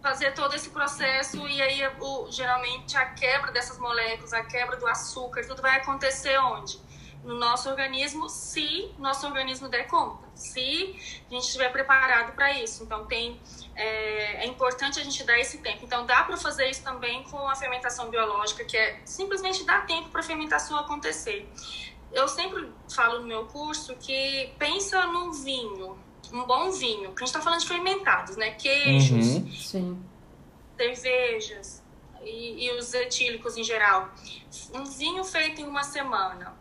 fazer 0.00 0.32
todo 0.32 0.54
esse 0.54 0.70
processo 0.70 1.46
e 1.48 1.60
aí 1.60 1.80
o, 2.00 2.30
geralmente 2.30 2.96
a 2.96 3.06
quebra 3.06 3.50
dessas 3.52 3.78
moléculas, 3.78 4.32
a 4.32 4.44
quebra 4.44 4.76
do 4.76 4.86
açúcar, 4.86 5.46
tudo 5.46 5.62
vai 5.62 5.76
acontecer 5.76 6.38
onde? 6.38 6.80
No 7.24 7.34
nosso 7.34 7.68
organismo, 7.68 8.28
se 8.28 8.94
nosso 8.96 9.26
organismo 9.26 9.68
der 9.68 9.86
conta, 9.88 10.26
se 10.34 10.96
a 11.28 11.34
gente 11.34 11.44
estiver 11.44 11.70
preparado 11.70 12.32
para 12.32 12.52
isso. 12.52 12.84
Então 12.84 13.06
tem 13.06 13.40
é, 13.74 14.44
é, 14.44 14.46
importante 14.46 15.00
a 15.00 15.02
gente 15.02 15.24
dar 15.24 15.38
esse 15.38 15.58
tempo. 15.58 15.84
Então 15.84 16.06
dá 16.06 16.22
para 16.22 16.36
fazer 16.36 16.70
isso 16.70 16.82
também 16.82 17.24
com 17.24 17.48
a 17.48 17.56
fermentação 17.56 18.08
biológica, 18.08 18.64
que 18.64 18.76
é 18.76 19.00
simplesmente 19.04 19.64
dar 19.64 19.84
tempo 19.84 20.08
para 20.10 20.20
a 20.20 20.24
fermentação 20.24 20.78
acontecer. 20.78 21.50
Eu 22.12 22.26
sempre 22.28 22.72
falo 22.88 23.20
no 23.20 23.26
meu 23.26 23.46
curso 23.46 23.94
que 23.96 24.54
pensa 24.58 25.04
num 25.06 25.32
vinho, 25.32 25.98
um 26.32 26.44
bom 26.44 26.70
vinho, 26.70 27.14
que 27.14 27.22
a 27.22 27.26
gente 27.26 27.34
está 27.34 27.40
falando 27.40 27.60
de 27.60 27.68
fermentados, 27.68 28.36
né? 28.36 28.52
Queijos, 28.52 29.68
Sim. 29.68 30.02
cervejas 30.76 31.82
e, 32.22 32.66
e 32.66 32.70
os 32.78 32.92
etílicos 32.94 33.56
em 33.56 33.64
geral. 33.64 34.10
Um 34.74 34.84
vinho 34.84 35.24
feito 35.24 35.60
em 35.60 35.64
uma 35.64 35.84
semana 35.84 36.56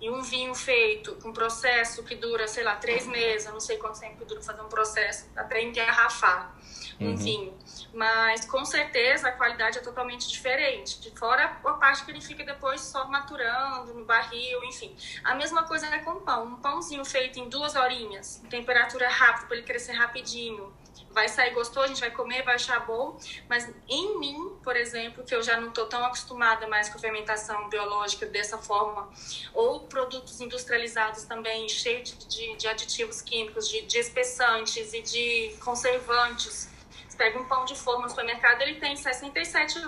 e 0.00 0.10
um 0.10 0.22
vinho 0.22 0.54
feito 0.54 1.14
com 1.16 1.32
processo 1.32 2.02
que 2.04 2.14
dura, 2.14 2.46
sei 2.46 2.64
lá, 2.64 2.76
três 2.76 3.06
meses, 3.06 3.50
não 3.50 3.60
sei 3.60 3.78
quanto 3.78 3.98
tempo 4.00 4.24
dura 4.24 4.40
fazer 4.40 4.62
um 4.62 4.68
processo 4.68 5.26
até 5.36 5.62
engarrafar 5.62 6.54
um 6.54 6.62
Uhum. 7.00 7.16
vinho. 7.16 7.58
Mas 7.92 8.44
com 8.44 8.64
certeza 8.64 9.28
a 9.28 9.32
qualidade 9.32 9.78
é 9.78 9.80
totalmente 9.80 10.28
diferente. 10.28 11.12
Fora 11.16 11.44
a 11.64 11.72
parte 11.74 12.04
que 12.04 12.10
ele 12.10 12.20
fica 12.20 12.44
depois 12.44 12.80
só 12.80 13.06
maturando 13.06 13.94
no 13.94 14.04
barril, 14.04 14.62
enfim. 14.64 14.94
A 15.24 15.34
mesma 15.34 15.64
coisa 15.64 15.86
é 15.86 15.98
com 15.98 16.20
pão. 16.20 16.44
Um 16.46 16.56
pãozinho 16.56 17.04
feito 17.04 17.38
em 17.38 17.48
duas 17.48 17.74
horinhas, 17.74 18.42
em 18.44 18.48
temperatura 18.48 19.08
rápida, 19.08 19.46
para 19.46 19.56
ele 19.56 19.66
crescer 19.66 19.92
rapidinho. 19.92 20.72
Vai 21.10 21.28
sair 21.28 21.50
gostoso, 21.52 21.84
a 21.84 21.88
gente 21.88 22.00
vai 22.00 22.10
comer, 22.10 22.42
vai 22.42 22.54
achar 22.54 22.80
bom. 22.86 23.18
Mas 23.46 23.70
em 23.86 24.18
mim, 24.18 24.56
por 24.64 24.74
exemplo, 24.76 25.22
que 25.22 25.34
eu 25.34 25.42
já 25.42 25.60
não 25.60 25.68
estou 25.68 25.86
tão 25.86 26.02
acostumada 26.06 26.66
mais 26.66 26.88
com 26.88 26.98
fermentação 26.98 27.68
biológica 27.68 28.24
dessa 28.24 28.56
forma, 28.56 29.10
ou 29.52 29.80
produtos 29.80 30.40
industrializados 30.40 31.24
também, 31.24 31.68
cheios 31.68 32.16
de, 32.26 32.56
de 32.56 32.66
aditivos 32.66 33.20
químicos, 33.20 33.68
de, 33.68 33.82
de 33.82 33.98
espessantes 33.98 34.94
e 34.94 35.02
de 35.02 35.54
conservantes. 35.60 36.71
Você 37.12 37.18
pega 37.18 37.38
um 37.38 37.44
pão 37.44 37.66
de 37.66 37.76
forma 37.76 38.04
no 38.04 38.08
supermercado, 38.08 38.62
ele 38.62 38.80
tem 38.80 38.96
67, 38.96 39.78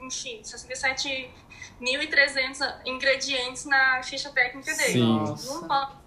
enfim, 0.00 0.42
67.300 0.42 2.82
ingredientes 2.84 3.64
na 3.64 4.02
ficha 4.02 4.28
técnica 4.28 4.74
dele. 4.74 4.92
Sim. 4.92 5.34
Um 5.50 5.66
pão 5.66 5.98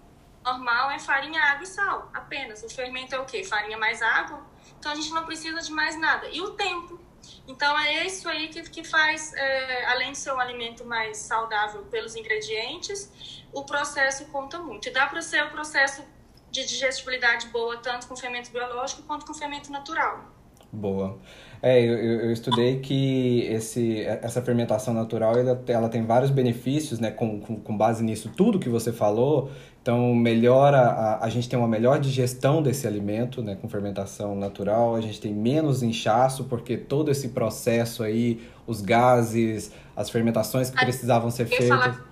normal 0.44 0.92
é 0.92 1.00
farinha, 1.00 1.42
água 1.42 1.64
e 1.64 1.66
sal, 1.66 2.08
apenas. 2.14 2.62
O 2.62 2.68
fermento 2.68 3.12
é 3.12 3.18
o 3.18 3.24
quê? 3.24 3.42
Farinha 3.42 3.76
mais 3.76 4.00
água. 4.00 4.46
Então 4.78 4.92
a 4.92 4.94
gente 4.94 5.10
não 5.10 5.26
precisa 5.26 5.60
de 5.60 5.72
mais 5.72 5.98
nada. 5.98 6.28
E 6.28 6.40
o 6.40 6.50
tempo. 6.50 7.00
Então 7.48 7.76
é 7.76 8.06
isso 8.06 8.28
aí 8.28 8.46
que, 8.46 8.62
que 8.62 8.84
faz, 8.84 9.34
é, 9.34 9.84
além 9.86 10.12
de 10.12 10.18
ser 10.18 10.32
um 10.32 10.38
alimento 10.38 10.84
mais 10.84 11.16
saudável 11.16 11.86
pelos 11.86 12.14
ingredientes, 12.14 13.10
o 13.52 13.64
processo 13.64 14.26
conta 14.26 14.60
muito. 14.60 14.88
E 14.88 14.92
dá 14.92 15.08
para 15.08 15.20
ser 15.22 15.44
o 15.44 15.50
processo 15.50 16.04
de 16.52 16.64
digestibilidade 16.64 17.48
boa, 17.48 17.78
tanto 17.78 18.06
com 18.06 18.14
fermento 18.14 18.52
biológico 18.52 19.02
quanto 19.02 19.26
com 19.26 19.34
fermento 19.34 19.72
natural. 19.72 20.37
Boa. 20.72 21.16
É, 21.62 21.80
eu, 21.82 21.94
eu 22.26 22.32
estudei 22.32 22.78
que 22.78 23.40
esse, 23.50 24.02
essa 24.04 24.40
fermentação 24.42 24.94
natural 24.94 25.36
ela, 25.36 25.60
ela 25.66 25.88
tem 25.88 26.04
vários 26.06 26.30
benefícios, 26.30 27.00
né, 27.00 27.10
com, 27.10 27.40
com, 27.40 27.56
com 27.58 27.76
base 27.76 28.04
nisso 28.04 28.30
tudo 28.36 28.58
que 28.60 28.68
você 28.68 28.92
falou. 28.92 29.50
Então, 29.82 30.14
melhora, 30.14 30.78
a, 30.78 31.24
a 31.24 31.28
gente 31.30 31.48
tem 31.48 31.58
uma 31.58 31.66
melhor 31.66 31.98
digestão 31.98 32.62
desse 32.62 32.86
alimento, 32.86 33.42
né, 33.42 33.56
com 33.56 33.68
fermentação 33.68 34.36
natural. 34.36 34.94
A 34.94 35.00
gente 35.00 35.20
tem 35.20 35.32
menos 35.32 35.82
inchaço, 35.82 36.44
porque 36.44 36.76
todo 36.76 37.10
esse 37.10 37.30
processo 37.30 38.02
aí, 38.02 38.46
os 38.66 38.80
gases, 38.82 39.72
as 39.96 40.10
fermentações 40.10 40.68
que 40.70 40.76
Ah, 40.78 40.82
precisavam 40.84 41.30
ser 41.30 41.46
feitas. 41.46 41.68
falar, 41.68 42.06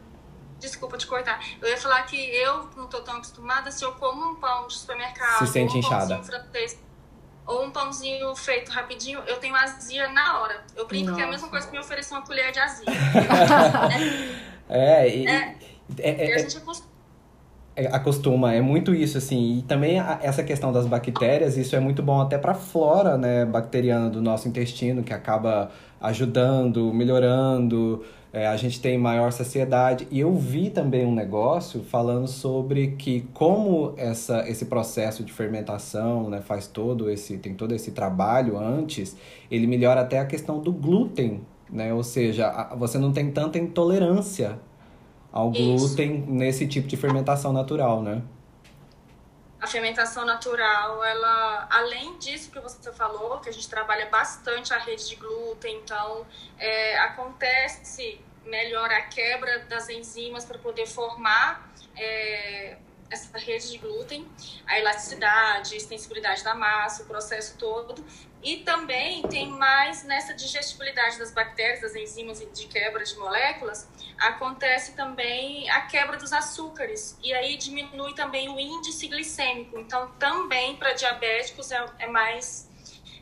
desculpa 0.59 0.97
te 0.97 1.07
cortar, 1.07 1.38
eu 1.61 1.69
ia 1.69 1.77
falar 1.77 2.03
que 2.05 2.16
eu 2.16 2.66
não 2.77 2.87
tô 2.87 3.01
tão 3.03 3.16
acostumada, 3.16 3.71
se 3.71 3.85
eu 3.85 3.92
como 3.92 4.31
um 4.31 4.35
pão 4.37 4.66
de 4.66 4.75
supermercado, 4.75 5.38
Se 5.40 5.47
sente 5.53 5.75
um 5.77 5.79
inchada. 5.79 6.19
francês, 6.23 6.81
ou 7.47 7.65
um 7.65 7.71
pãozinho 7.71 8.35
feito 8.35 8.71
rapidinho, 8.71 9.21
eu 9.27 9.37
tenho 9.37 9.55
azia 9.55 10.09
na 10.09 10.41
hora. 10.41 10.57
Eu 10.77 10.87
brinco 10.87 11.15
que 11.15 11.21
é 11.21 11.25
a 11.25 11.27
mesma 11.29 11.43
Nossa. 11.47 11.51
coisa 11.51 11.67
que 11.67 11.73
me 11.73 11.79
oferecer 11.79 12.15
uma 12.15 12.23
colher 12.23 12.51
de 12.53 12.59
azia. 12.59 12.85
É, 14.69 15.09
e, 15.09 15.27
É. 15.29 15.55
é- 15.99 16.31
é- 16.31 16.35
a 16.35 16.39
gente 16.39 16.57
acostuma. 16.57 16.91
É, 17.77 17.87
acostuma, 17.89 18.53
é 18.55 18.61
muito 18.61 18.95
isso, 18.95 19.19
assim. 19.19 19.59
E 19.59 19.63
também 19.63 20.01
a- 20.01 20.19
essa 20.23 20.43
questão 20.43 20.73
das 20.73 20.87
bactérias, 20.87 21.57
isso 21.59 21.77
é 21.77 21.81
muito 21.81 22.03
bom 22.03 22.21
até 22.21 22.39
para 22.39 22.53
a 22.53 22.55
flora, 22.55 23.17
né, 23.19 23.45
bacteriana 23.45 24.09
do 24.09 24.21
nosso 24.23 24.49
intestino, 24.49 25.03
que 25.05 25.13
acaba 25.13 25.71
ajudando, 26.01 26.93
melhorando, 26.95 28.03
é, 28.37 28.46
a 28.46 28.57
gente 28.59 28.83
tem 28.83 28.99
maior 28.99 29.33
saciedade. 29.33 30.07
E 30.11 30.20
eu 30.20 30.35
vi 30.35 30.68
também 30.68 31.07
um 31.07 31.14
negócio 31.14 31.83
falando 31.83 32.29
sobre 32.29 32.88
que 32.88 33.22
como 33.33 33.94
essa, 33.96 34.46
esse 34.46 34.66
processo 34.66 35.25
de 35.25 35.33
fermentação, 35.33 36.29
né, 36.29 36.42
faz 36.42 36.66
todo 36.66 37.11
esse, 37.11 37.38
tem 37.38 37.55
todo 37.55 37.75
esse 37.75 37.92
trabalho 37.92 38.59
antes, 38.59 39.16
ele 39.51 39.66
melhora 39.66 40.03
até 40.03 40.18
a 40.18 40.27
questão 40.27 40.61
do 40.61 40.70
glúten, 40.70 41.46
né? 41.70 41.94
Ou 41.94 42.05
seja, 42.05 42.75
você 42.77 42.99
não 42.99 43.11
tem 43.11 43.33
tanta 43.33 43.57
intolerância 43.57 44.61
ao 45.33 45.51
Isso. 45.53 45.62
glúten 45.62 46.27
nesse 46.29 46.68
tipo 46.68 46.87
de 46.87 46.96
fermentação 46.99 47.55
natural, 47.55 48.03
né? 48.03 48.20
A 49.59 49.66
fermentação 49.66 50.27
natural, 50.27 51.03
ela, 51.03 51.66
além 51.70 52.18
disso 52.18 52.51
que 52.51 52.61
você 52.61 52.92
falou, 52.92 53.38
que 53.38 53.49
a 53.49 53.53
gente 53.53 53.68
trabalha 53.70 54.11
bastante 54.11 54.75
a 54.75 54.79
rede 54.79 55.09
de 55.09 55.16
glúten, 55.16 55.81
então 55.83 56.27
é, 56.59 56.99
acontece 56.99 58.20
melhor 58.47 58.91
a 58.91 59.03
quebra 59.03 59.61
das 59.61 59.89
enzimas 59.89 60.45
para 60.45 60.59
poder 60.59 60.87
formar 60.87 61.73
é, 61.97 62.77
essa 63.11 63.37
rede 63.39 63.71
de 63.71 63.79
glúten, 63.79 64.27
a 64.67 64.79
elasticidade, 64.79 65.75
a 65.75 65.77
extensibilidade 65.77 66.43
da 66.43 66.55
massa, 66.55 67.03
o 67.03 67.07
processo 67.07 67.57
todo. 67.59 68.05
E 68.43 68.59
também 68.59 69.23
tem 69.23 69.49
mais 69.49 70.05
nessa 70.05 70.35
digestibilidade 70.35 71.19
das 71.19 71.33
bactérias, 71.33 71.81
das 71.81 71.97
enzimas 71.97 72.39
de 72.39 72.67
quebra 72.69 73.03
de 73.03 73.17
moléculas, 73.17 73.89
acontece 74.19 74.95
também 74.95 75.69
a 75.71 75.83
quebra 75.83 76.17
dos 76.17 76.33
açúcares. 76.33 77.19
E 77.23 77.33
aí 77.33 77.57
diminui 77.57 78.15
também 78.15 78.49
o 78.49 78.59
índice 78.59 79.09
glicêmico. 79.09 79.79
Então, 79.79 80.13
também 80.13 80.77
para 80.77 80.93
diabéticos 80.93 81.73
é, 81.73 81.85
é 81.99 82.07
mais. 82.07 82.69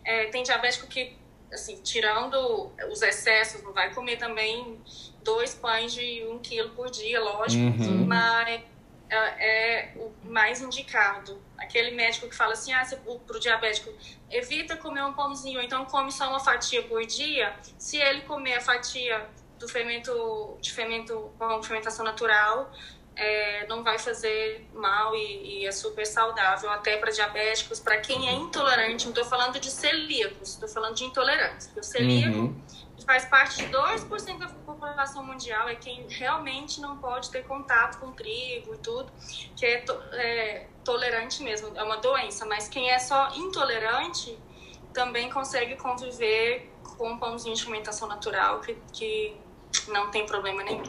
é, 0.05 0.27
tem 0.27 0.43
diabético 0.43 0.87
que, 0.87 1.17
assim, 1.53 1.81
tirando 1.81 2.73
os 2.91 3.01
excessos, 3.01 3.63
não 3.63 3.73
vai 3.73 3.95
comer 3.95 4.17
também 4.17 4.79
dois 5.25 5.55
pães 5.55 5.93
de 5.93 6.25
um 6.31 6.39
quilo 6.39 6.71
por 6.71 6.91
dia, 6.91 7.21
lógico, 7.21 7.65
Uhum. 7.83 8.07
mas 8.07 8.63
é, 9.11 9.17
é 9.17 9.93
o 9.97 10.13
mais 10.25 10.61
indicado. 10.61 11.41
Aquele 11.59 11.91
médico 11.93 12.29
que 12.29 12.35
fala 12.35 12.53
assim, 12.53 12.73
ah, 12.73 12.85
você, 12.85 12.97
pro 13.27 13.41
diabético, 13.41 13.91
evita 14.31 14.77
comer 14.77 15.03
um 15.05 15.13
pãozinho, 15.13 15.61
então 15.61 15.85
come 15.87 16.13
só 16.13 16.29
uma 16.29 16.41
fatia 16.41 16.83
por 16.83 17.05
dia. 17.07 17.55
Se 17.79 17.97
ele 17.97 18.21
comer 18.23 18.55
a 18.55 18.61
fatia 18.61 19.27
do 19.59 19.67
fermento, 19.69 20.57
de 20.61 20.73
fermento 20.73 21.33
com 21.39 21.63
fermentação 21.63 22.05
natural, 22.05 22.71
é, 23.17 23.65
não 23.69 23.85
vai 23.85 23.97
fazer 23.99 24.69
mal 24.75 25.15
e, 25.15 25.61
e 25.61 25.67
é 25.67 25.71
super 25.73 26.05
saudável, 26.05 26.69
até 26.71 26.97
para 26.97 27.13
diabéticos, 27.13 27.79
para 27.79 27.99
quem 27.99 28.29
é 28.29 28.33
intolerante. 28.33 29.05
Não 29.05 29.13
estou 29.13 29.25
falando 29.25 29.59
de 29.61 29.71
celíacos, 29.71 30.51
estou 30.55 30.69
falando 30.69 30.97
de. 30.97 31.05
Porque 31.05 31.81
o 31.81 31.83
celíaco 31.83 32.37
Uhum. 32.37 32.61
Faz 33.05 33.25
parte 33.25 33.57
de 33.65 33.73
2% 33.73 34.39
da 34.39 34.49
população 34.49 35.25
mundial, 35.25 35.69
é 35.69 35.75
quem 35.75 36.07
realmente 36.09 36.81
não 36.81 36.99
pode 36.99 37.31
ter 37.31 37.45
contato 37.45 37.99
com 37.99 38.13
trigo 38.13 38.75
e 38.75 38.79
tudo, 38.79 39.11
que 39.57 39.67
é, 39.67 39.79
to- 39.81 40.03
é 40.13 40.67
tolerante 40.85 41.43
mesmo, 41.43 41.77
é 41.77 41.83
uma 41.83 41.97
doença, 41.97 42.47
mas 42.47 42.69
quem 42.69 42.91
é 42.91 42.99
só 42.99 43.31
intolerante 43.35 44.39
também 44.93 45.31
consegue 45.31 45.77
conviver 45.77 46.71
com 46.97 47.11
um 47.11 47.19
pãozinho 47.19 47.55
de 47.57 47.63
fermentação 47.63 48.07
natural 48.07 48.61
que, 48.61 48.75
que 48.93 49.37
não 49.89 50.11
tem 50.11 50.27
problema 50.27 50.63
nenhum. 50.63 50.83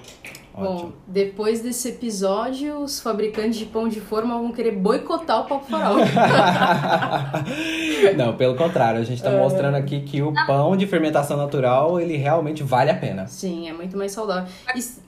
Bom, 0.54 0.76
Ótimo. 0.76 0.94
depois 1.06 1.60
desse 1.62 1.90
episódio, 1.90 2.78
os 2.80 3.02
fabricantes 3.02 3.60
de 3.60 3.66
pão 3.66 3.90
de 3.90 4.00
forma 4.00 4.36
vão 4.36 4.54
querer 4.54 4.72
boicotar 4.72 5.42
o 5.42 5.46
Papo 5.46 5.66
Farol. 5.70 5.98
Não, 8.16 8.38
pelo 8.38 8.56
contrário, 8.56 9.02
a 9.02 9.04
gente 9.04 9.18
está 9.18 9.32
mostrando 9.32 9.76
aqui 9.76 10.02
que 10.02 10.22
o 10.22 10.34
pão 10.48 10.78
de 10.78 10.88
fermentação 10.88 11.36
natural, 11.36 12.00
ele 12.00 12.16
realmente 12.16 12.64
vale 12.64 12.90
a 12.90 12.96
pena. 12.96 13.28
Sim, 13.28 13.68
é 13.70 13.74
muito 13.74 13.98
mais 13.98 14.12
saudável. 14.14 14.50
E- 14.76 15.04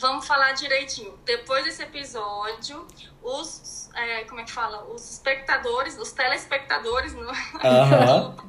Vamos 0.00 0.26
falar 0.26 0.52
direitinho. 0.52 1.12
Depois 1.24 1.64
desse 1.64 1.80
episódio, 1.82 2.84
os, 3.22 3.88
é, 3.94 4.24
como 4.24 4.40
é 4.40 4.44
que 4.44 4.50
fala? 4.50 4.84
Os 4.92 5.12
espectadores, 5.12 5.96
os 5.96 6.10
telespectadores, 6.10 7.14
não 7.14 7.30
Aham. 7.62 8.34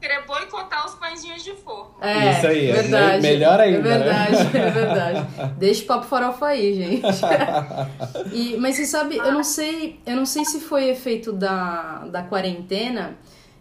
querer 0.00 0.24
boicotar 0.26 0.86
os 0.86 0.94
pãezinhos 0.94 1.42
de 1.42 1.52
forma. 1.54 1.92
É, 2.00 2.32
Isso 2.32 2.46
aí, 2.46 2.70
é 2.70 2.72
verdade. 2.74 3.16
me- 3.22 3.28
melhor 3.28 3.60
ainda, 3.60 3.78
É 3.78 3.82
né? 3.82 3.98
verdade, 3.98 4.56
é 4.58 4.70
verdade. 4.70 5.26
Deixa 5.58 5.82
o 5.82 5.86
papo 5.86 6.06
farofa 6.06 6.46
aí, 6.46 6.74
gente. 6.74 7.02
E, 8.32 8.56
mas 8.58 8.76
você 8.76 8.86
sabe, 8.86 9.16
eu 9.16 9.32
não 9.32 9.42
sei, 9.44 9.98
eu 10.06 10.16
não 10.16 10.26
sei 10.26 10.44
se 10.44 10.60
foi 10.60 10.88
efeito 10.90 11.32
da, 11.32 12.06
da 12.10 12.22
quarentena. 12.22 13.16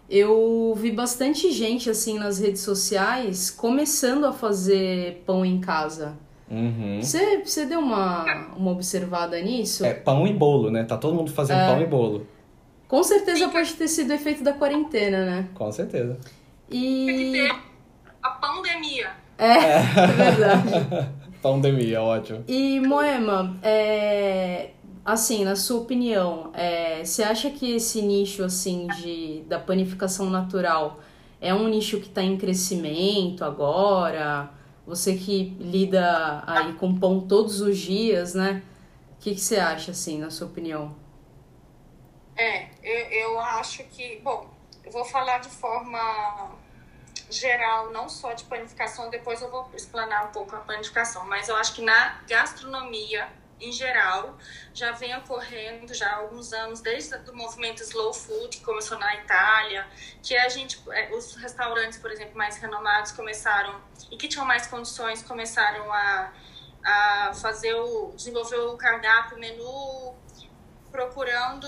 eu 0.09 0.73
vi 0.77 0.91
bastante 0.91 1.51
gente 1.51 1.89
assim 1.89 2.19
nas 2.19 2.37
redes 2.39 2.61
sociais 2.61 3.49
começando 3.49 4.25
a 4.25 4.31
fazer 4.33 5.23
pão 5.25 5.43
em 5.45 5.59
casa. 5.59 6.13
Uhum. 6.49 6.99
Você, 7.01 7.41
você 7.43 7.65
deu 7.65 7.79
uma, 7.79 8.23
uma 8.55 8.71
observada 8.71 9.39
nisso? 9.41 9.83
É 9.83 9.93
pão 9.95 10.27
e 10.27 10.33
bolo, 10.33 10.69
né? 10.69 10.83
Tá 10.83 10.95
todo 10.95 11.15
mundo 11.15 11.31
fazendo 11.31 11.59
É. 11.61 11.67
pão 11.67 11.81
e 11.81 11.85
bolo. 11.87 12.27
Com 12.87 13.03
certeza 13.03 13.49
pode 13.49 13.73
ter 13.73 13.87
sido 13.87 14.11
efeito 14.11 14.43
da 14.43 14.53
quarentena, 14.53 15.25
né? 15.25 15.49
Com 15.53 15.71
certeza. 15.71 16.17
Tem 16.69 16.79
que 17.05 17.11
E. 17.11 17.31
ter 17.31 17.55
a 18.21 18.29
pandemia. 18.29 19.11
É, 19.37 19.51
é 19.51 20.07
verdade. 20.07 20.71
Pandemia, 21.41 22.01
ótimo. 22.01 22.43
E 22.47 22.79
Moema, 22.79 23.55
é, 23.61 24.71
assim, 25.03 25.43
na 25.43 25.55
sua 25.55 25.81
opinião, 25.81 26.49
é, 26.55 27.03
você 27.05 27.21
acha 27.21 27.51
que 27.51 27.75
esse 27.75 28.01
nicho 28.01 28.43
assim 28.43 28.87
de 28.87 29.43
da 29.47 29.59
panificação 29.59 30.27
natural 30.29 30.99
é 31.39 31.53
um 31.53 31.67
nicho 31.67 31.99
que 31.99 32.07
está 32.07 32.23
em 32.23 32.35
crescimento 32.35 33.45
agora? 33.45 34.49
Você 34.87 35.15
que 35.15 35.55
lida 35.59 36.43
aí 36.47 36.73
com 36.73 36.95
pão 36.95 37.19
todos 37.19 37.61
os 37.61 37.77
dias, 37.77 38.33
né? 38.33 38.63
O 39.11 39.23
que, 39.23 39.35
que 39.35 39.41
você 39.41 39.57
acha 39.57 39.91
assim, 39.91 40.17
na 40.19 40.31
sua 40.31 40.47
opinião? 40.47 40.95
É, 42.37 42.67
eu, 42.83 43.31
eu 43.31 43.39
acho 43.39 43.83
que, 43.85 44.19
bom, 44.19 44.49
eu 44.83 44.91
vou 44.91 45.05
falar 45.05 45.39
de 45.39 45.49
forma 45.49 46.51
geral, 47.29 47.91
não 47.91 48.09
só 48.09 48.33
de 48.33 48.43
panificação, 48.43 49.09
depois 49.09 49.41
eu 49.41 49.49
vou 49.49 49.69
explanar 49.73 50.27
um 50.27 50.31
pouco 50.31 50.55
a 50.55 50.59
panificação, 50.59 51.25
mas 51.25 51.47
eu 51.47 51.55
acho 51.55 51.73
que 51.73 51.81
na 51.81 52.21
gastronomia 52.27 53.27
em 53.59 53.71
geral 53.71 54.37
já 54.73 54.91
vem 54.91 55.15
ocorrendo 55.15 55.93
já 55.93 56.09
há 56.09 56.15
alguns 56.17 56.51
anos 56.51 56.81
desde 56.81 57.15
o 57.29 57.33
movimento 57.33 57.81
slow 57.83 58.13
food 58.13 58.57
que 58.57 58.63
começou 58.63 58.97
na 58.99 59.15
Itália 59.15 59.87
que 60.21 60.35
a 60.35 60.49
gente 60.49 60.77
é, 60.91 61.09
os 61.15 61.35
restaurantes 61.35 61.97
por 61.97 62.11
exemplo 62.11 62.37
mais 62.37 62.57
renomados 62.57 63.13
começaram 63.13 63.79
e 64.11 64.17
que 64.17 64.27
tinham 64.27 64.45
mais 64.45 64.67
condições 64.67 65.23
começaram 65.23 65.91
a, 65.91 66.33
a 66.83 67.33
fazer 67.33 67.73
o 67.75 68.11
desenvolver 68.13 68.57
o 68.57 68.75
cardápio 68.75 69.37
o 69.37 69.39
menu 69.39 70.13
procurando 70.95 71.67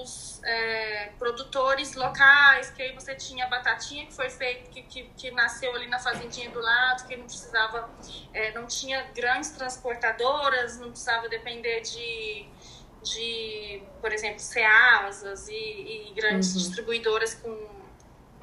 os 0.00 0.40
é, 0.42 1.12
produtores 1.18 1.94
locais, 1.94 2.70
que 2.70 2.82
aí 2.82 2.94
você 2.94 3.14
tinha 3.14 3.44
a 3.44 3.48
batatinha 3.48 4.06
que 4.06 4.14
foi 4.14 4.30
feito, 4.30 4.70
que, 4.70 4.82
que, 4.82 5.02
que 5.16 5.30
nasceu 5.32 5.74
ali 5.74 5.86
na 5.86 5.98
fazendinha 5.98 6.48
do 6.50 6.60
lado, 6.60 7.06
que 7.06 7.14
não 7.14 7.26
precisava, 7.26 7.90
é, 8.32 8.52
não 8.52 8.66
tinha 8.66 9.02
grandes 9.14 9.50
transportadoras, 9.50 10.78
não 10.80 10.88
precisava 10.88 11.28
depender 11.28 11.82
de, 11.82 12.48
de 13.02 13.82
por 14.00 14.10
exemplo, 14.10 14.40
ceasas 14.40 15.46
e, 15.48 16.08
e 16.08 16.12
grandes 16.16 16.54
Uhum. 16.54 16.58
distribuidoras 16.58 17.34
com 17.34 17.84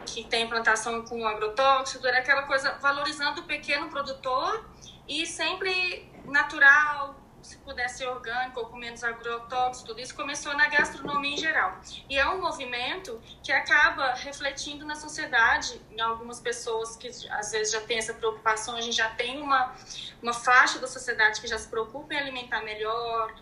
que 0.05 0.23
tem 0.23 0.47
plantação 0.47 1.03
com 1.05 1.27
agrotóxico, 1.27 2.05
era 2.05 2.19
aquela 2.19 2.43
coisa 2.43 2.73
valorizando 2.81 3.41
o 3.41 3.43
pequeno 3.43 3.89
produtor 3.89 4.65
e 5.07 5.25
sempre 5.25 6.09
natural, 6.25 7.20
se 7.51 7.57
puder 7.57 7.89
ser 7.89 8.07
orgânico 8.07 8.59
ou 8.61 8.65
com 8.67 8.77
menos 8.77 9.03
agrotóxicos, 9.03 9.83
tudo 9.83 9.99
isso 9.99 10.15
começou 10.15 10.55
na 10.55 10.67
gastronomia 10.67 11.33
em 11.33 11.37
geral. 11.37 11.79
E 12.09 12.17
é 12.17 12.27
um 12.29 12.39
movimento 12.39 13.21
que 13.43 13.51
acaba 13.51 14.13
refletindo 14.13 14.85
na 14.85 14.95
sociedade, 14.95 15.81
em 15.91 15.99
algumas 15.99 16.39
pessoas 16.39 16.95
que 16.95 17.07
às 17.29 17.51
vezes 17.51 17.73
já 17.73 17.81
tem 17.81 17.97
essa 17.97 18.13
preocupação, 18.13 18.75
a 18.75 18.81
gente 18.81 18.95
já 18.95 19.09
tem 19.09 19.41
uma, 19.41 19.75
uma 20.21 20.33
faixa 20.33 20.79
da 20.79 20.87
sociedade 20.87 21.41
que 21.41 21.47
já 21.47 21.57
se 21.57 21.67
preocupa 21.67 22.13
em 22.13 22.17
alimentar 22.17 22.61
melhor, 22.61 23.33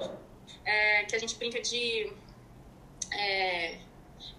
é, 0.65 1.03
que 1.05 1.15
a 1.15 1.19
gente 1.19 1.35
brinca 1.35 1.61
de 1.61 2.11
é, 3.13 3.77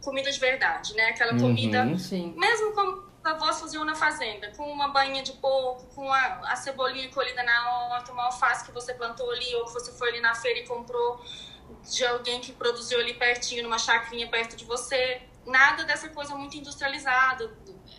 comida 0.02 0.30
de 0.30 0.38
verdade, 0.40 0.94
né? 0.94 1.10
Aquela 1.10 1.38
comida 1.38 1.84
Uhum. 1.84 2.34
Mesmo 2.36 2.72
como 2.72 3.09
avós 3.22 3.60
faziam 3.60 3.84
na 3.84 3.94
fazenda, 3.94 4.50
com 4.56 4.70
uma 4.70 4.88
bainha 4.88 5.22
de 5.22 5.32
porco, 5.32 5.86
com 5.94 6.10
a, 6.12 6.52
a 6.52 6.56
cebolinha 6.56 7.08
colhida 7.10 7.42
na 7.42 7.70
horta, 7.70 8.12
uma 8.12 8.24
alface 8.24 8.64
que 8.64 8.72
você 8.72 8.94
plantou 8.94 9.30
ali, 9.30 9.54
ou 9.56 9.64
que 9.66 9.72
você 9.72 9.92
foi 9.92 10.08
ali 10.10 10.20
na 10.20 10.34
feira 10.34 10.60
e 10.60 10.66
comprou 10.66 11.20
de 11.82 12.04
alguém 12.04 12.40
que 12.40 12.52
produziu 12.52 12.98
ali 12.98 13.14
pertinho, 13.14 13.62
numa 13.62 13.78
chacrinha 13.78 14.28
perto 14.28 14.56
de 14.56 14.64
você. 14.64 15.22
Nada 15.46 15.84
dessa 15.84 16.08
coisa 16.08 16.34
muito 16.34 16.56
industrializada. 16.56 17.50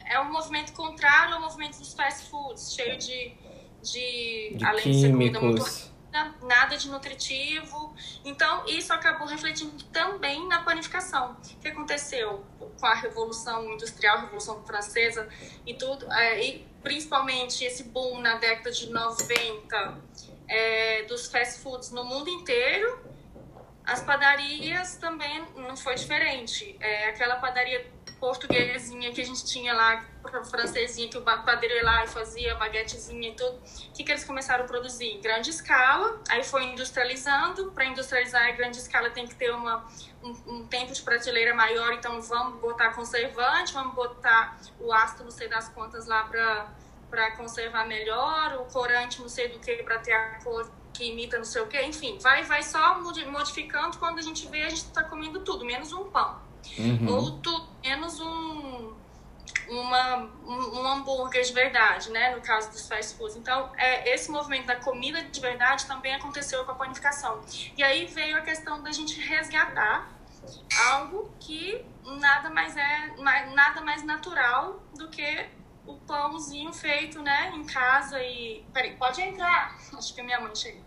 É 0.05 0.19
um 0.19 0.31
movimento 0.31 0.73
contrário 0.73 1.35
ao 1.35 1.41
movimento 1.41 1.77
dos 1.77 1.93
fast 1.93 2.29
foods, 2.29 2.73
cheio 2.73 2.97
de, 2.97 3.33
de, 3.81 4.55
De 4.55 4.65
além 4.65 4.83
de 4.83 5.01
ser 5.01 5.11
comida 5.11 5.39
muito 5.39 5.63
químicos. 5.63 5.90
Nada 6.41 6.77
de 6.77 6.89
nutritivo. 6.89 7.95
Então, 8.23 8.65
isso 8.67 8.93
acabou 8.93 9.27
refletindo 9.27 9.83
também 9.85 10.47
na 10.47 10.61
panificação. 10.61 11.37
O 11.41 11.59
que 11.59 11.67
aconteceu 11.67 12.45
com 12.79 12.85
a 12.85 12.93
Revolução 12.93 13.71
Industrial, 13.71 14.17
a 14.17 14.21
Revolução 14.21 14.63
Francesa 14.65 15.27
e 15.65 15.73
tudo, 15.73 16.11
é, 16.11 16.43
e 16.43 16.67
principalmente 16.83 17.63
esse 17.63 17.83
boom 17.83 18.19
na 18.19 18.35
década 18.35 18.71
de 18.71 18.89
90 18.89 20.01
é, 20.47 21.03
dos 21.03 21.27
fast 21.27 21.61
foods 21.61 21.91
no 21.91 22.03
mundo 22.03 22.29
inteiro, 22.29 22.99
as 23.85 24.01
padarias 24.01 24.95
também 24.97 25.45
não 25.55 25.75
foi 25.75 25.95
diferente. 25.95 26.75
É, 26.79 27.09
aquela 27.09 27.37
padaria 27.37 27.85
portuguesinha 28.21 29.11
que 29.11 29.19
a 29.19 29.25
gente 29.25 29.43
tinha 29.43 29.73
lá, 29.73 30.05
francesinha, 30.49 31.09
que 31.09 31.17
o 31.17 31.21
padeiro 31.23 31.73
ia 31.75 31.83
lá 31.83 32.03
e 32.05 32.07
fazia 32.07 32.53
baguetezinha 32.55 33.29
e 33.29 33.35
tudo. 33.35 33.55
O 33.57 33.91
que, 33.93 34.03
que 34.03 34.11
eles 34.11 34.23
começaram 34.23 34.63
a 34.63 34.67
produzir? 34.67 35.17
Grande 35.21 35.49
escala, 35.49 36.21
aí 36.29 36.43
foi 36.43 36.63
industrializando. 36.65 37.71
Para 37.71 37.85
industrializar 37.85 38.47
em 38.49 38.55
grande 38.55 38.77
escala 38.77 39.09
tem 39.09 39.27
que 39.27 39.33
ter 39.33 39.51
uma, 39.51 39.83
um, 40.23 40.29
um 40.53 40.67
tempo 40.67 40.93
de 40.93 41.01
prateleira 41.01 41.55
maior, 41.55 41.91
então 41.93 42.21
vamos 42.21 42.61
botar 42.61 42.91
conservante, 42.93 43.73
vamos 43.73 43.95
botar 43.95 44.57
o 44.79 44.93
ácido, 44.93 45.23
não 45.23 45.31
sei 45.31 45.47
das 45.49 45.67
contas 45.69 46.05
lá 46.05 46.23
para 47.09 47.31
conservar 47.31 47.85
melhor, 47.87 48.53
o 48.61 48.65
corante 48.71 49.19
não 49.19 49.27
sei 49.27 49.47
do 49.49 49.57
que 49.59 49.77
para 49.83 49.97
ter 49.99 50.13
a 50.13 50.39
cor 50.43 50.71
que 50.93 51.05
imita 51.05 51.37
não 51.37 51.45
sei 51.45 51.61
o 51.61 51.67
que, 51.67 51.81
enfim, 51.81 52.19
vai 52.19 52.43
vai 52.43 52.61
só 52.61 52.99
modi- 53.01 53.25
modificando 53.25 53.97
quando 53.97 54.19
a 54.19 54.21
gente 54.21 54.45
vê 54.47 54.63
a 54.63 54.69
gente 54.69 54.83
está 54.83 55.03
comendo 55.03 55.39
tudo, 55.39 55.65
menos 55.65 55.91
um 55.91 56.03
pão 56.11 56.39
Uhum. 56.77 57.07
ou 57.09 57.31
tu, 57.39 57.67
menos 57.91 58.19
um, 58.21 58.93
uma, 59.67 60.17
um, 60.45 60.87
hambúrguer 60.87 61.43
de 61.43 61.51
verdade, 61.51 62.09
né? 62.09 62.33
No 62.33 62.41
caso 62.41 62.71
dos 62.71 62.87
fast 62.87 63.17
foods. 63.17 63.35
Então, 63.35 63.71
é, 63.77 64.13
esse 64.13 64.31
movimento 64.31 64.67
da 64.67 64.77
comida 64.77 65.21
de 65.23 65.39
verdade 65.39 65.85
também 65.85 66.15
aconteceu 66.15 66.63
com 66.63 66.71
a 66.71 66.75
panificação. 66.75 67.41
E 67.75 67.83
aí 67.83 68.05
veio 68.05 68.37
a 68.37 68.41
questão 68.41 68.81
da 68.81 68.91
gente 68.91 69.19
resgatar 69.19 70.09
algo 70.89 71.31
que 71.39 71.85
nada 72.19 72.49
mais 72.49 72.75
é 72.75 73.13
nada 73.53 73.81
mais 73.81 74.03
natural 74.03 74.81
do 74.95 75.07
que 75.09 75.49
o 75.85 75.95
pãozinho 75.95 76.71
feito, 76.73 77.21
né, 77.21 77.51
em 77.53 77.65
casa 77.65 78.21
e 78.23 78.63
peraí, 78.73 78.95
pode 78.95 79.21
entrar. 79.21 79.77
Acho 79.97 80.13
que 80.13 80.21
a 80.21 80.23
minha 80.23 80.39
mãe 80.39 80.55
chegou. 80.55 80.83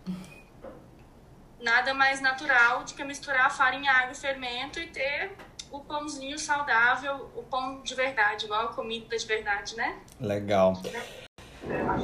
Nada 1.59 1.93
mais 1.93 2.19
natural 2.19 2.83
do 2.83 2.93
que 2.93 3.03
misturar 3.03 3.49
farinha, 3.51 3.91
água 3.91 4.11
e 4.11 4.15
fermento 4.15 4.79
e 4.79 4.87
ter 4.87 5.35
o 5.71 5.79
pãozinho 5.79 6.37
saudável, 6.37 7.29
o 7.35 7.43
pão 7.43 7.81
de 7.83 7.93
verdade, 7.95 8.45
igual 8.45 8.65
a 8.65 8.67
comida 8.67 9.15
de 9.15 9.25
verdade, 9.25 9.75
né? 9.75 9.95
Legal. 10.19 10.81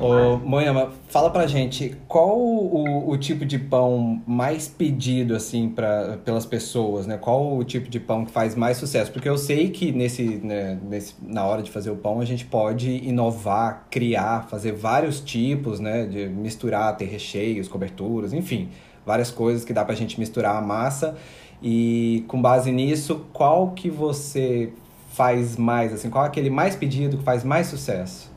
Ô, 0.02 0.38
Moema, 0.38 0.92
fala 1.10 1.30
pra 1.30 1.46
gente 1.46 1.96
qual 2.08 2.40
o, 2.40 3.10
o 3.10 3.18
tipo 3.18 3.46
de 3.46 3.60
pão 3.60 4.22
mais 4.26 4.68
pedido 4.68 5.36
assim 5.36 5.70
pra, 5.70 6.18
pelas 6.26 6.46
pessoas, 6.46 7.06
né? 7.06 7.18
Qual 7.18 7.56
o 7.56 7.64
tipo 7.64 7.88
de 7.88 8.00
pão 8.00 8.26
que 8.26 8.32
faz 8.32 8.56
mais 8.56 8.78
sucesso? 8.78 9.12
Porque 9.12 9.30
eu 9.30 9.38
sei 9.38 9.70
que 9.70 9.92
nesse, 9.92 10.24
né, 10.24 10.80
nesse, 10.82 11.14
na 11.22 11.46
hora 11.46 11.62
de 11.62 11.70
fazer 11.70 11.92
o 11.92 11.96
pão 11.96 12.20
a 12.20 12.26
gente 12.26 12.46
pode 12.46 12.90
inovar, 12.90 13.86
criar, 13.92 14.48
fazer 14.50 14.72
vários 14.72 15.20
tipos, 15.20 15.80
né? 15.80 16.06
De 16.06 16.28
misturar, 16.28 16.98
ter 16.98 17.06
recheios, 17.06 17.68
coberturas, 17.68 18.34
enfim, 18.34 18.72
várias 19.06 19.30
coisas 19.30 19.64
que 19.64 19.74
dá 19.74 19.86
pra 19.86 19.94
gente 19.94 20.20
misturar 20.20 20.56
a 20.56 20.62
massa. 20.62 21.16
E 21.62 22.26
com 22.28 22.42
base 22.42 22.72
nisso, 22.72 23.26
qual 23.32 23.72
que 23.72 23.90
você 23.90 24.74
faz 25.14 25.58
mais, 25.58 25.94
assim, 25.94 26.10
qual 26.10 26.24
é 26.24 26.28
aquele 26.28 26.50
mais 26.50 26.76
pedido 26.76 27.18
que 27.18 27.24
faz 27.24 27.44
mais 27.44 27.68
sucesso? 27.68 28.32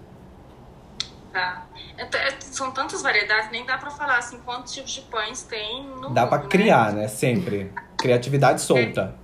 Tá. 1.32 1.66
É 1.96 2.02
é- 2.02 2.40
São 2.40 2.70
tantas 2.70 3.02
variedades, 3.02 3.50
nem 3.50 3.64
dá 3.64 3.78
pra 3.78 3.90
falar 3.90 4.18
assim 4.18 4.38
quantos 4.44 4.72
tipos 4.72 4.90
de 4.92 5.00
pães 5.02 5.42
tem 5.42 5.84
no 5.86 6.10
Dá 6.10 6.26
pra 6.26 6.38
né? 6.38 6.46
criar, 6.48 6.92
né? 6.92 7.08
Sempre. 7.08 7.72
Criatividade 7.96 8.60
solta. 8.60 9.16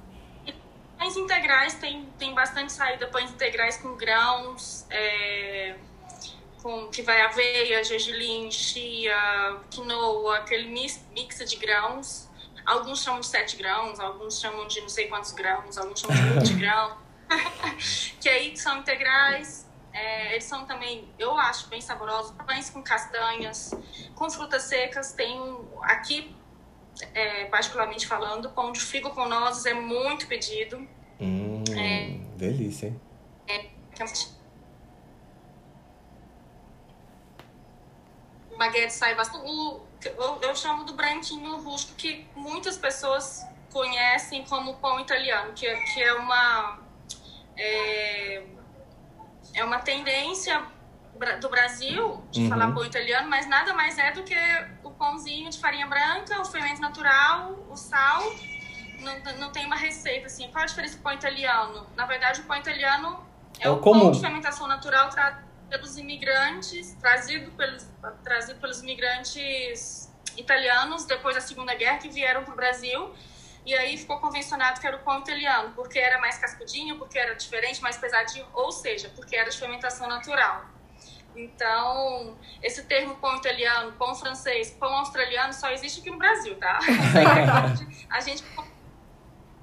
Pães 0.98 1.16
integrais 1.16 1.74
tem, 1.74 2.06
tem 2.18 2.34
bastante 2.34 2.72
saída, 2.72 3.06
pães 3.06 3.30
integrais 3.30 3.76
com 3.78 3.96
grãos, 3.96 4.84
é, 4.90 5.74
com, 6.62 6.88
que 6.88 7.02
vai 7.02 7.20
aveia, 7.22 7.82
gergelim, 7.82 8.50
chia, 8.50 9.56
quinoa, 9.70 10.38
aquele 10.38 10.68
mix, 10.68 11.00
mix 11.14 11.38
de 11.48 11.56
grãos. 11.56 12.28
Alguns 12.64 13.02
chamam 13.02 13.20
de 13.20 13.26
7 13.26 13.56
grãos, 13.56 13.98
alguns 14.00 14.40
chamam 14.40 14.66
de 14.66 14.80
não 14.80 14.88
sei 14.88 15.08
quantos 15.08 15.32
grãos, 15.32 15.76
alguns 15.78 16.00
chamam 16.00 16.16
de 16.38 16.50
20 16.50 16.54
grãos. 16.60 16.94
que 18.20 18.28
aí 18.28 18.56
são 18.56 18.78
integrais. 18.78 19.68
É, 19.92 20.32
eles 20.32 20.44
são 20.44 20.64
também, 20.66 21.12
eu 21.18 21.36
acho, 21.36 21.68
bem 21.68 21.80
saborosos. 21.80 22.32
Pães 22.46 22.70
com 22.70 22.82
castanhas, 22.82 23.72
com 24.14 24.30
frutas 24.30 24.62
secas. 24.64 25.12
Tem 25.12 25.40
um- 25.40 25.66
aqui, 25.82 26.36
é, 27.14 27.46
particularmente 27.46 28.06
falando, 28.06 28.50
pão 28.50 28.72
de 28.72 28.80
figo 28.80 29.10
com 29.10 29.26
nozes 29.26 29.66
é 29.66 29.74
muito 29.74 30.26
pedido. 30.28 30.86
Hum, 31.20 31.64
Delícia, 32.36 32.86
hein? 32.88 33.00
É, 33.48 33.58
que 33.94 34.02
é 34.02 34.06
baguete 38.60 38.92
sai 38.92 39.14
bastante. 39.14 39.44
O, 39.48 39.80
eu, 40.08 40.38
eu 40.42 40.56
chamo 40.56 40.84
do 40.84 40.94
branquinho 40.94 41.56
rústico, 41.60 41.94
que 41.96 42.26
muitas 42.34 42.76
pessoas 42.76 43.44
conhecem 43.72 44.44
como 44.44 44.74
pão 44.76 44.98
italiano, 45.00 45.52
que, 45.52 45.66
é, 45.66 45.76
que 45.76 46.02
é 46.02 46.12
uma. 46.14 46.78
É, 47.56 48.42
é 49.54 49.64
uma 49.64 49.80
tendência 49.80 50.62
do 51.40 51.48
Brasil 51.50 52.22
de 52.30 52.42
uhum. 52.42 52.48
falar 52.48 52.72
pão 52.72 52.84
italiano, 52.84 53.28
mas 53.28 53.46
nada 53.46 53.74
mais 53.74 53.98
é 53.98 54.12
do 54.12 54.22
que 54.22 54.34
o 54.82 54.90
pãozinho 54.90 55.50
de 55.50 55.58
farinha 55.58 55.86
branca, 55.86 56.40
o 56.40 56.44
fermento 56.44 56.80
natural, 56.80 57.58
o 57.68 57.76
sal. 57.76 58.22
Não, 59.00 59.38
não 59.38 59.50
tem 59.50 59.66
uma 59.66 59.76
receita 59.76 60.26
assim. 60.26 60.50
Qual 60.50 60.62
a 60.62 60.66
diferença 60.66 60.96
do 60.96 61.02
pão 61.02 61.12
italiano? 61.12 61.86
Na 61.96 62.06
verdade, 62.06 62.40
o 62.40 62.44
pão 62.44 62.56
italiano 62.56 63.22
é, 63.58 63.66
é 63.66 63.70
o 63.70 63.78
comum. 63.78 64.00
pão 64.00 64.12
de 64.12 64.20
fermentação 64.20 64.66
natural 64.66 65.08
trazido 65.10 65.49
pelos 65.70 65.96
imigrantes, 65.96 66.94
trazido 67.00 67.50
pelos, 67.52 67.88
trazido 68.22 68.60
pelos 68.60 68.82
imigrantes 68.82 70.12
italianos 70.36 71.04
depois 71.04 71.34
da 71.34 71.40
Segunda 71.40 71.74
Guerra 71.74 71.98
que 71.98 72.08
vieram 72.08 72.44
para 72.44 72.52
o 72.52 72.56
Brasil. 72.56 73.14
E 73.64 73.74
aí 73.74 73.96
ficou 73.96 74.18
convencionado 74.18 74.80
que 74.80 74.86
era 74.86 74.96
o 74.96 75.00
pão 75.00 75.20
italiano, 75.20 75.72
porque 75.74 75.98
era 75.98 76.18
mais 76.18 76.38
cascudinho, 76.38 76.98
porque 76.98 77.18
era 77.18 77.34
diferente, 77.34 77.80
mais 77.80 77.96
pesadinho, 77.96 78.46
ou 78.52 78.72
seja, 78.72 79.10
porque 79.14 79.36
era 79.36 79.48
de 79.48 79.56
fermentação 79.56 80.08
natural. 80.08 80.64
Então, 81.36 82.36
esse 82.62 82.84
termo 82.84 83.16
pão 83.16 83.36
italiano, 83.36 83.92
pão 83.92 84.14
francês, 84.14 84.70
pão 84.72 84.92
australiano 84.96 85.52
só 85.52 85.70
existe 85.70 86.00
aqui 86.00 86.10
no 86.10 86.18
Brasil, 86.18 86.56
tá? 86.58 86.78
a 88.10 88.20
gente 88.20 88.42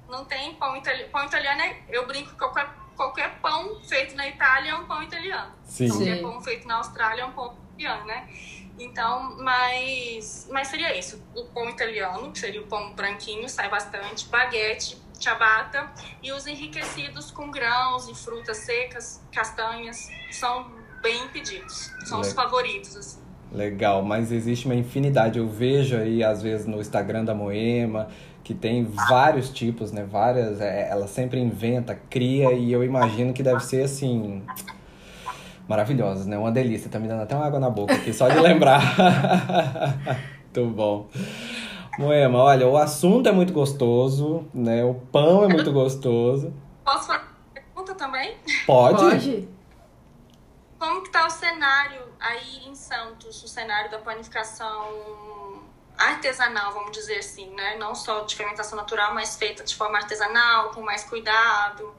não 0.08 0.24
tem 0.24 0.54
pão 0.54 0.76
italiano. 0.76 1.10
Pão 1.10 1.24
italiano 1.24 1.60
é, 1.60 1.82
eu 1.90 2.06
brinco 2.06 2.30
que 2.30 2.36
qualquer, 2.36 2.70
qualquer 2.98 3.38
pão 3.40 3.80
feito 3.84 4.16
na 4.16 4.26
Itália 4.28 4.72
é 4.72 4.74
um 4.74 4.84
pão 4.84 5.00
italiano. 5.00 5.52
Sim. 5.64 5.88
Qualquer 5.88 6.20
pão 6.20 6.40
feito 6.42 6.66
na 6.66 6.78
Austrália 6.78 7.22
é 7.22 7.24
um 7.24 7.30
pão 7.30 7.54
italiano, 7.76 8.04
né? 8.06 8.28
Então, 8.76 9.36
mas, 9.38 10.48
mas 10.50 10.66
seria 10.66 10.98
isso. 10.98 11.22
O 11.34 11.44
pão 11.44 11.70
italiano, 11.70 12.30
que 12.32 12.38
seria 12.40 12.60
o 12.60 12.66
pão 12.66 12.92
branquinho, 12.92 13.48
sai 13.48 13.70
bastante. 13.70 14.28
Baguete, 14.28 14.98
ciabatta. 15.14 15.90
E 16.22 16.32
os 16.32 16.46
enriquecidos 16.46 17.30
com 17.30 17.50
grãos 17.50 18.08
e 18.08 18.14
frutas 18.14 18.58
secas, 18.58 19.22
castanhas, 19.32 20.08
são 20.32 20.70
bem 21.00 21.28
pedidos. 21.28 21.92
São 22.04 22.20
os 22.20 22.32
favoritos, 22.32 22.96
assim. 22.96 23.20
Legal, 23.50 24.02
mas 24.02 24.30
existe 24.30 24.66
uma 24.66 24.74
infinidade. 24.74 25.38
Eu 25.38 25.48
vejo 25.48 25.96
aí, 25.96 26.22
às 26.22 26.42
vezes, 26.42 26.66
no 26.66 26.80
Instagram 26.80 27.24
da 27.24 27.34
Moema, 27.34 28.08
que 28.48 28.54
tem 28.54 28.82
vários 28.82 29.50
tipos, 29.50 29.92
né? 29.92 30.08
Várias. 30.10 30.58
É, 30.58 30.88
ela 30.88 31.06
sempre 31.06 31.38
inventa, 31.38 31.94
cria, 32.08 32.50
e 32.54 32.72
eu 32.72 32.82
imagino 32.82 33.34
que 33.34 33.42
deve 33.42 33.60
ser 33.60 33.82
assim. 33.84 34.42
Maravilhosas, 35.68 36.24
né? 36.24 36.38
Uma 36.38 36.50
delícia. 36.50 36.90
Tá 36.90 36.98
me 36.98 37.06
dando 37.06 37.24
até 37.24 37.36
uma 37.36 37.44
água 37.44 37.60
na 37.60 37.68
boca 37.68 37.92
aqui, 37.92 38.10
só 38.10 38.26
de 38.26 38.40
lembrar. 38.40 38.80
muito 40.56 40.74
bom. 40.74 41.10
Moema, 41.98 42.38
olha, 42.38 42.66
o 42.66 42.78
assunto 42.78 43.28
é 43.28 43.32
muito 43.32 43.52
gostoso, 43.52 44.46
né? 44.54 44.82
O 44.82 44.94
pão 44.94 45.44
é 45.44 45.48
muito 45.48 45.70
gostoso. 45.70 46.50
Posso 46.82 47.06
fazer 47.06 47.20
uma 47.20 47.52
pergunta 47.52 47.94
também? 47.96 48.34
Pode. 48.66 48.98
Pode. 48.98 49.48
Como 50.78 51.02
que 51.02 51.10
tá 51.10 51.26
o 51.26 51.30
cenário 51.30 52.00
aí 52.18 52.66
em 52.66 52.74
Santos, 52.74 53.44
o 53.44 53.48
cenário 53.48 53.90
da 53.90 53.98
panificação 53.98 54.86
artesanal, 55.98 56.72
vamos 56.72 56.92
dizer 56.92 57.18
assim, 57.18 57.50
né? 57.54 57.76
Não 57.76 57.94
só 57.94 58.24
de 58.24 58.36
fermentação 58.36 58.76
natural, 58.76 59.12
mas 59.14 59.36
feita 59.36 59.64
de 59.64 59.74
forma 59.74 59.98
artesanal, 59.98 60.70
com 60.70 60.80
mais 60.80 61.04
cuidado, 61.04 61.92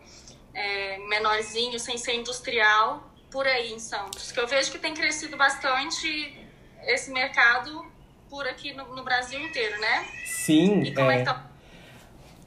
é, 0.54 0.98
menorzinho, 1.10 1.78
sem 1.80 1.98
ser 1.98 2.16
industrial, 2.16 3.04
por 3.30 3.46
aí 3.46 3.74
em 3.74 3.80
Santos. 3.80 4.32
Que 4.32 4.40
eu 4.40 4.48
vejo 4.48 4.72
que 4.72 4.80
tem 4.80 4.94
crescido 4.94 5.36
bastante 5.36 6.38
esse 6.84 7.12
mercado 7.12 7.86
por 8.30 8.48
aqui 8.48 8.74
no, 8.74 8.96
no 8.96 9.04
Brasil 9.04 9.40
inteiro, 9.40 9.80
né? 9.82 10.08
Sim. 10.26 10.82
E 10.84 10.94
como 10.94 11.12
é, 11.12 11.16
é 11.16 11.20
que 11.20 11.26
tá 11.26 11.50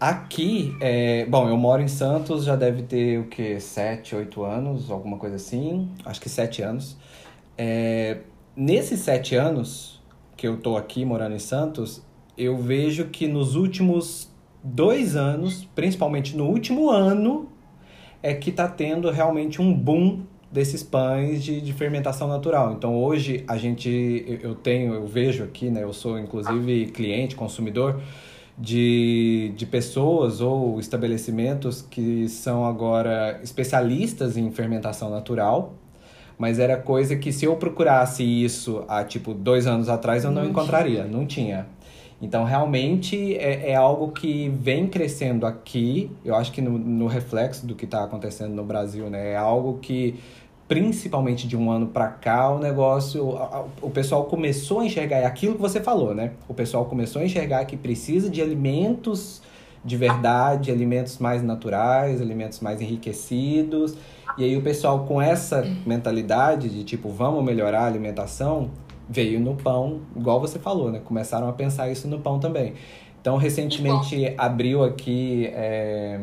Aqui, 0.02 0.76
é, 0.80 1.24
bom, 1.26 1.48
eu 1.48 1.56
moro 1.56 1.80
em 1.80 1.86
Santos, 1.86 2.44
já 2.44 2.56
deve 2.56 2.82
ter 2.82 3.20
o 3.20 3.28
que, 3.28 3.60
sete, 3.60 4.16
oito 4.16 4.42
anos, 4.42 4.90
alguma 4.90 5.16
coisa 5.16 5.36
assim, 5.36 5.94
acho 6.04 6.20
que 6.20 6.28
sete 6.28 6.60
anos. 6.60 6.96
É, 7.56 8.18
nesses 8.56 8.98
sete 8.98 9.36
anos 9.36 10.01
que 10.42 10.48
eu 10.48 10.56
tô 10.56 10.76
aqui 10.76 11.04
morando 11.04 11.36
em 11.36 11.38
Santos, 11.38 12.02
eu 12.36 12.56
vejo 12.56 13.04
que 13.04 13.28
nos 13.28 13.54
últimos 13.54 14.28
dois 14.60 15.14
anos, 15.14 15.68
principalmente 15.72 16.36
no 16.36 16.48
último 16.48 16.90
ano, 16.90 17.48
é 18.20 18.34
que 18.34 18.50
tá 18.50 18.66
tendo 18.66 19.08
realmente 19.12 19.62
um 19.62 19.72
boom 19.72 20.24
desses 20.50 20.82
pães 20.82 21.44
de, 21.44 21.60
de 21.60 21.72
fermentação 21.72 22.26
natural. 22.26 22.72
Então 22.72 23.00
hoje 23.00 23.44
a 23.46 23.56
gente, 23.56 24.40
eu 24.42 24.56
tenho, 24.56 24.94
eu 24.94 25.06
vejo 25.06 25.44
aqui, 25.44 25.70
né, 25.70 25.84
eu 25.84 25.92
sou 25.92 26.18
inclusive 26.18 26.86
cliente, 26.86 27.36
consumidor, 27.36 28.02
de, 28.58 29.52
de 29.56 29.64
pessoas 29.64 30.40
ou 30.40 30.80
estabelecimentos 30.80 31.82
que 31.82 32.28
são 32.28 32.64
agora 32.64 33.38
especialistas 33.44 34.36
em 34.36 34.50
fermentação 34.50 35.08
natural, 35.08 35.74
mas 36.42 36.58
era 36.58 36.76
coisa 36.76 37.14
que 37.14 37.30
se 37.32 37.44
eu 37.44 37.54
procurasse 37.54 38.24
isso 38.24 38.82
há 38.88 39.04
tipo 39.04 39.32
dois 39.32 39.64
anos 39.64 39.88
atrás 39.88 40.24
eu 40.24 40.32
não, 40.32 40.42
não 40.42 40.50
encontraria, 40.50 41.04
não 41.04 41.24
tinha. 41.24 41.68
Então, 42.20 42.42
realmente 42.42 43.36
é, 43.36 43.70
é, 43.70 43.76
algo 43.76 44.08
que 44.08 44.48
vem 44.48 44.88
crescendo 44.88 45.46
aqui, 45.46 46.10
eu 46.24 46.34
acho 46.34 46.50
que 46.50 46.60
no, 46.60 46.76
no 46.76 47.06
reflexo 47.06 47.64
do 47.64 47.76
que 47.76 47.84
está 47.84 48.02
acontecendo 48.02 48.56
no 48.56 48.64
Brasil, 48.64 49.08
né? 49.08 49.34
É 49.34 49.36
algo 49.36 49.78
que 49.80 50.16
principalmente 50.66 51.46
de 51.46 51.56
um 51.56 51.70
ano 51.70 51.86
para 51.86 52.08
cá, 52.08 52.50
o 52.50 52.58
negócio, 52.58 53.38
o 53.80 53.90
pessoal 53.90 54.24
começou 54.24 54.80
a 54.80 54.84
enxergar 54.84 55.18
é 55.18 55.26
aquilo 55.26 55.54
que 55.54 55.60
você 55.60 55.80
falou, 55.80 56.12
né? 56.12 56.32
O 56.48 56.54
pessoal 56.54 56.86
começou 56.86 57.22
a 57.22 57.24
enxergar 57.24 57.64
que 57.66 57.76
precisa 57.76 58.28
de 58.28 58.42
alimentos 58.42 59.40
de 59.84 59.96
verdade, 59.96 60.70
alimentos 60.70 61.18
mais 61.18 61.42
naturais, 61.42 62.20
alimentos 62.20 62.60
mais 62.60 62.80
enriquecidos. 62.80 63.96
E 64.38 64.44
aí 64.44 64.56
o 64.56 64.62
pessoal 64.62 65.04
com 65.06 65.20
essa 65.20 65.64
mentalidade 65.86 66.68
de 66.68 66.84
tipo, 66.84 67.08
vamos 67.08 67.44
melhorar 67.44 67.82
a 67.82 67.86
alimentação, 67.86 68.70
veio 69.08 69.38
no 69.38 69.54
pão, 69.54 70.00
igual 70.16 70.40
você 70.40 70.58
falou, 70.58 70.90
né? 70.90 71.00
Começaram 71.04 71.48
a 71.48 71.52
pensar 71.52 71.90
isso 71.90 72.08
no 72.08 72.18
pão 72.18 72.38
também. 72.38 72.74
Então, 73.20 73.36
recentemente 73.36 74.34
abriu 74.36 74.82
aqui 74.82 75.46
é, 75.52 76.20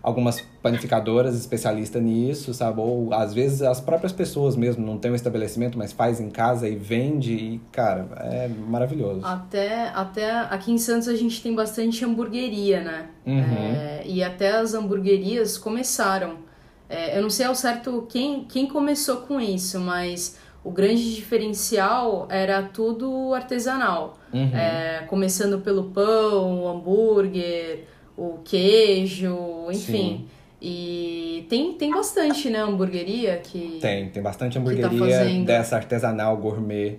algumas 0.00 0.40
panificadoras 0.62 1.34
especialistas 1.34 2.00
nisso, 2.00 2.54
sabe? 2.54 2.80
Ou 2.80 3.12
às 3.12 3.34
vezes 3.34 3.62
as 3.62 3.80
próprias 3.80 4.12
pessoas 4.12 4.54
mesmo 4.54 4.86
não 4.86 4.96
tem 4.96 5.10
um 5.10 5.16
estabelecimento, 5.16 5.76
mas 5.76 5.92
faz 5.92 6.20
em 6.20 6.30
casa 6.30 6.68
e 6.68 6.76
vende 6.76 7.32
e, 7.32 7.60
cara, 7.72 8.06
é 8.32 8.46
maravilhoso. 8.46 9.26
Até, 9.26 9.88
até 9.88 10.30
aqui 10.30 10.70
em 10.70 10.78
Santos 10.78 11.08
a 11.08 11.16
gente 11.16 11.42
tem 11.42 11.52
bastante 11.52 12.04
hamburgueria, 12.04 12.80
né? 12.80 13.06
Uhum. 13.26 13.40
É, 13.40 14.02
e 14.06 14.22
até 14.22 14.52
as 14.52 14.74
hamburguerias 14.74 15.58
começaram. 15.58 16.45
É, 16.88 17.18
eu 17.18 17.22
não 17.22 17.30
sei 17.30 17.46
ao 17.46 17.54
certo 17.54 18.06
quem, 18.08 18.44
quem 18.44 18.66
começou 18.66 19.18
com 19.18 19.40
isso, 19.40 19.80
mas 19.80 20.38
o 20.62 20.70
grande 20.70 21.14
diferencial 21.14 22.26
era 22.30 22.62
tudo 22.62 23.34
artesanal. 23.34 24.18
Uhum. 24.32 24.56
É, 24.56 25.04
começando 25.08 25.60
pelo 25.60 25.84
pão, 25.90 26.62
o 26.62 26.68
hambúrguer 26.68 27.86
o 28.16 28.38
queijo, 28.44 29.36
enfim. 29.70 30.26
Sim. 30.26 30.28
E 30.60 31.46
tem, 31.50 31.74
tem 31.74 31.90
bastante, 31.90 32.48
né, 32.48 32.60
hamburgueria 32.60 33.36
que. 33.36 33.78
Tem, 33.80 34.08
tem 34.08 34.22
bastante 34.22 34.54
tá 34.54 34.60
hamburgueria 34.60 34.88
tá 34.88 35.44
dessa 35.44 35.76
artesanal 35.76 36.36
gourmet. 36.38 36.98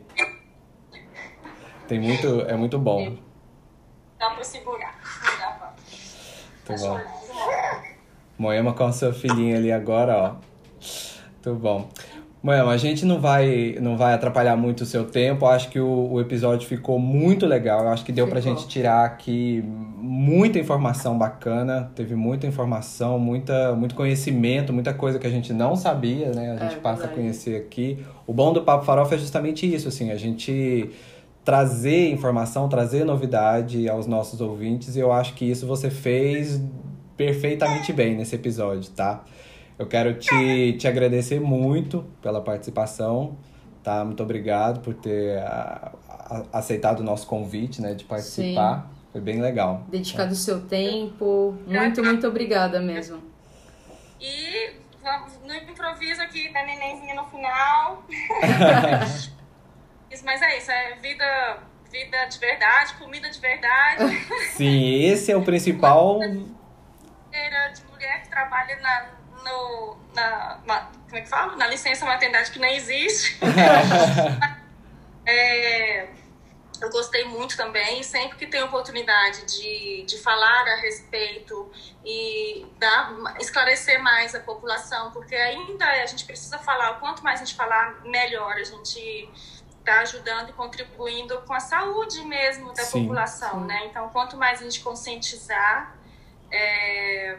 Tem 1.88 2.00
muito, 2.00 2.42
é 2.42 2.56
muito 2.56 2.78
bom. 2.78 3.18
Dá 4.20 4.30
pra 4.30 4.44
segurar. 4.44 5.00
Dá 5.40 5.48
pra... 5.52 5.76
Muito 6.70 6.82
bom. 6.84 7.17
Moema 8.38 8.74
com 8.74 8.84
a 8.84 8.92
sua 8.92 9.14
filhinha 9.14 9.58
ali 9.58 9.72
agora, 9.72 10.18
ó. 10.18 10.36
Muito 11.34 11.60
bom. 11.60 11.90
Bueno, 12.42 12.70
a 12.70 12.78
gente 12.78 13.04
não 13.04 13.20
vai, 13.20 13.76
não 13.82 13.98
vai 13.98 14.14
atrapalhar 14.14 14.56
muito 14.56 14.82
o 14.82 14.86
seu 14.86 15.06
tempo. 15.06 15.46
Eu 15.46 15.50
acho 15.50 15.70
que 15.70 15.80
o, 15.80 16.12
o 16.12 16.22
episódio 16.22 16.68
ficou 16.68 17.00
muito 17.00 17.46
legal. 17.46 17.82
Eu 17.82 17.90
acho 17.90 18.06
que 18.06 18.12
deu 18.12 18.28
pra 18.28 18.40
gente 18.40 18.68
tirar 18.68 19.04
aqui 19.04 19.64
muita 19.98 20.60
informação 20.60 21.18
bacana. 21.18 21.92
Teve 21.96 22.16
muita 22.16 22.46
informação, 22.46 23.18
muita, 23.18 23.76
muito 23.76 23.96
conhecimento, 23.96 24.72
muita 24.72 24.94
coisa 24.94 25.18
que 25.18 25.26
a 25.26 25.30
gente 25.30 25.52
não 25.52 25.76
sabia, 25.76 26.32
né? 26.32 26.52
A 26.52 26.64
gente 26.64 26.76
é, 26.76 26.80
passa 26.80 27.02
verdade. 27.02 27.12
a 27.12 27.16
conhecer 27.16 27.56
aqui. 27.58 28.06
O 28.26 28.34
bom 28.34 28.54
do 28.54 28.62
Papo 28.62 28.86
Farofa 28.86 29.16
é 29.16 29.18
justamente 29.18 29.72
isso, 29.74 29.88
assim, 29.88 30.12
a 30.12 30.16
gente 30.16 30.90
trazer 31.44 32.12
informação, 32.12 32.70
trazer 32.70 33.04
novidade 33.04 33.90
aos 33.90 34.06
nossos 34.06 34.42
ouvintes. 34.42 34.96
E 34.96 35.00
eu 35.00 35.12
acho 35.12 35.34
que 35.34 35.44
isso 35.44 35.66
você 35.66 35.90
fez 35.90 36.62
perfeitamente 37.18 37.92
bem 37.92 38.16
nesse 38.16 38.36
episódio, 38.36 38.92
tá? 38.92 39.26
Eu 39.78 39.88
quero 39.88 40.14
te, 40.14 40.74
te 40.74 40.88
agradecer 40.88 41.40
muito 41.40 42.06
pela 42.22 42.42
participação, 42.42 43.38
tá? 43.84 44.06
Muito 44.06 44.22
obrigado 44.24 44.80
por 44.82 44.94
ter 44.94 45.40
a, 45.40 45.92
a, 46.08 46.60
aceitado 46.60 47.02
o 47.02 47.04
nosso 47.04 47.28
convite, 47.28 47.82
né, 47.82 47.94
de 47.94 48.06
participar. 48.06 48.82
Sim. 48.82 48.98
Foi 49.12 49.22
bem 49.22 49.42
legal. 49.42 49.84
Dedicado 49.88 50.34
o 50.34 50.36
seu 50.36 50.62
tempo. 50.62 51.58
Muito, 51.66 52.04
muito 52.04 52.28
obrigada 52.28 52.80
mesmo. 52.80 53.22
E 54.20 54.74
vamos 55.02 55.40
no 55.44 55.54
improviso 55.54 56.22
aqui 56.22 56.52
da 56.52 56.64
nenenzinha 56.66 57.16
no 57.16 57.26
final. 57.26 58.04
Mas 60.24 60.42
é 60.42 60.58
isso, 60.58 60.72
é 60.72 60.96
vida, 60.96 61.60
vida 61.92 62.26
de 62.26 62.40
verdade, 62.40 62.94
comida 62.96 63.30
de 63.30 63.40
verdade. 63.40 64.18
Sim, 64.56 65.04
esse 65.04 65.32
é 65.32 65.38
o 65.38 65.44
principal. 65.44 66.20
Trabalha 68.38 68.76
na, 68.80 69.06
no, 69.44 69.98
na, 70.14 70.60
como 71.06 71.18
é 71.18 71.22
que 71.22 71.30
fala? 71.30 71.56
Na 71.56 71.66
licença 71.66 72.06
maternidade 72.06 72.52
que 72.52 72.60
nem 72.60 72.76
existe. 72.76 73.40
é, 75.26 76.08
eu 76.80 76.90
gostei 76.92 77.26
muito 77.26 77.58
também, 77.58 78.04
sempre 78.04 78.38
que 78.38 78.46
tem 78.46 78.62
oportunidade 78.62 79.44
de, 79.46 80.04
de 80.04 80.18
falar 80.20 80.68
a 80.68 80.76
respeito 80.82 81.72
e 82.06 82.68
dar, 82.78 83.12
esclarecer 83.40 84.02
mais 84.02 84.36
a 84.36 84.40
população, 84.40 85.10
porque 85.12 85.36
ainda 85.36 85.86
a 85.86 86.06
gente 86.06 86.26
precisa 86.26 86.60
falar, 86.60 87.00
quanto 87.00 87.24
mais 87.24 87.42
a 87.42 87.46
gente 87.46 87.56
falar, 87.56 88.02
melhor 88.04 88.54
a 88.54 88.64
gente 88.64 89.30
está 89.80 90.02
ajudando 90.02 90.50
e 90.50 90.54
contribuindo 90.54 91.42
com 91.42 91.54
a 91.54 91.60
saúde 91.60 92.22
mesmo 92.26 92.74
da 92.74 92.84
sim, 92.84 93.02
população, 93.02 93.62
sim. 93.62 93.66
né? 93.66 93.86
Então, 93.86 94.10
quanto 94.10 94.38
mais 94.38 94.60
a 94.60 94.64
gente 94.64 94.82
conscientizar, 94.82 95.96
é, 96.52 97.38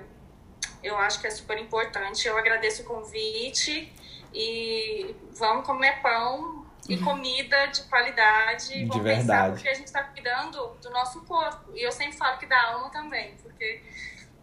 eu 0.89 0.99
acho 0.99 1.20
que 1.20 1.26
é 1.26 1.30
super 1.30 1.59
importante. 1.59 2.26
Eu 2.26 2.36
agradeço 2.36 2.82
o 2.82 2.84
convite 2.84 3.93
e 4.32 5.14
vamos 5.32 5.66
comer 5.66 6.01
pão 6.03 6.66
e 6.89 6.97
uhum. 6.97 7.05
comida 7.05 7.66
de 7.66 7.82
qualidade. 7.84 8.68
De 8.68 8.84
vamos 8.86 9.03
verdade. 9.03 9.26
pensar 9.26 9.51
porque 9.53 9.68
a 9.68 9.74
gente 9.74 9.86
está 9.86 10.03
cuidando 10.05 10.76
do 10.82 10.91
nosso 10.91 11.24
corpo. 11.24 11.72
E 11.74 11.82
eu 11.82 11.93
sempre 11.93 12.16
falo 12.16 12.39
que 12.39 12.47
da 12.47 12.61
alma 12.72 12.91
também, 12.91 13.34
porque 13.43 13.82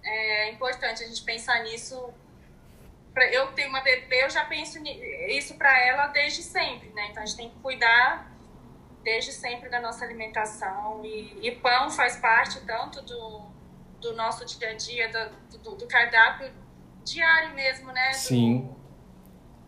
é 0.03 0.51
importante 0.51 1.03
a 1.03 1.07
gente 1.07 1.23
pensar 1.23 1.63
nisso. 1.63 2.13
Eu 3.31 3.47
tenho 3.53 3.69
uma 3.69 3.81
bebê, 3.81 4.25
eu 4.25 4.29
já 4.29 4.43
penso 4.43 4.77
isso 5.29 5.55
para 5.55 5.77
ela 5.79 6.07
desde 6.07 6.43
sempre, 6.43 6.89
né? 6.89 7.07
Então 7.09 7.23
a 7.23 7.25
gente 7.25 7.37
tem 7.37 7.49
que 7.49 7.59
cuidar 7.59 8.29
desde 9.03 9.31
sempre 9.31 9.69
da 9.69 9.79
nossa 9.79 10.03
alimentação. 10.03 11.03
E, 11.05 11.39
e 11.41 11.51
pão 11.51 11.89
faz 11.89 12.17
parte 12.17 12.59
tanto 12.65 13.01
do, 13.03 13.54
do 14.05 14.15
nosso 14.15 14.45
dia 14.45 14.69
a 14.69 14.73
dia, 14.73 15.09
do, 15.09 15.57
do, 15.57 15.75
do 15.75 15.87
cardápio 15.87 16.51
diário 17.03 17.53
mesmo, 17.55 17.91
né? 17.91 18.11
Do, 18.11 18.15
Sim. 18.15 18.69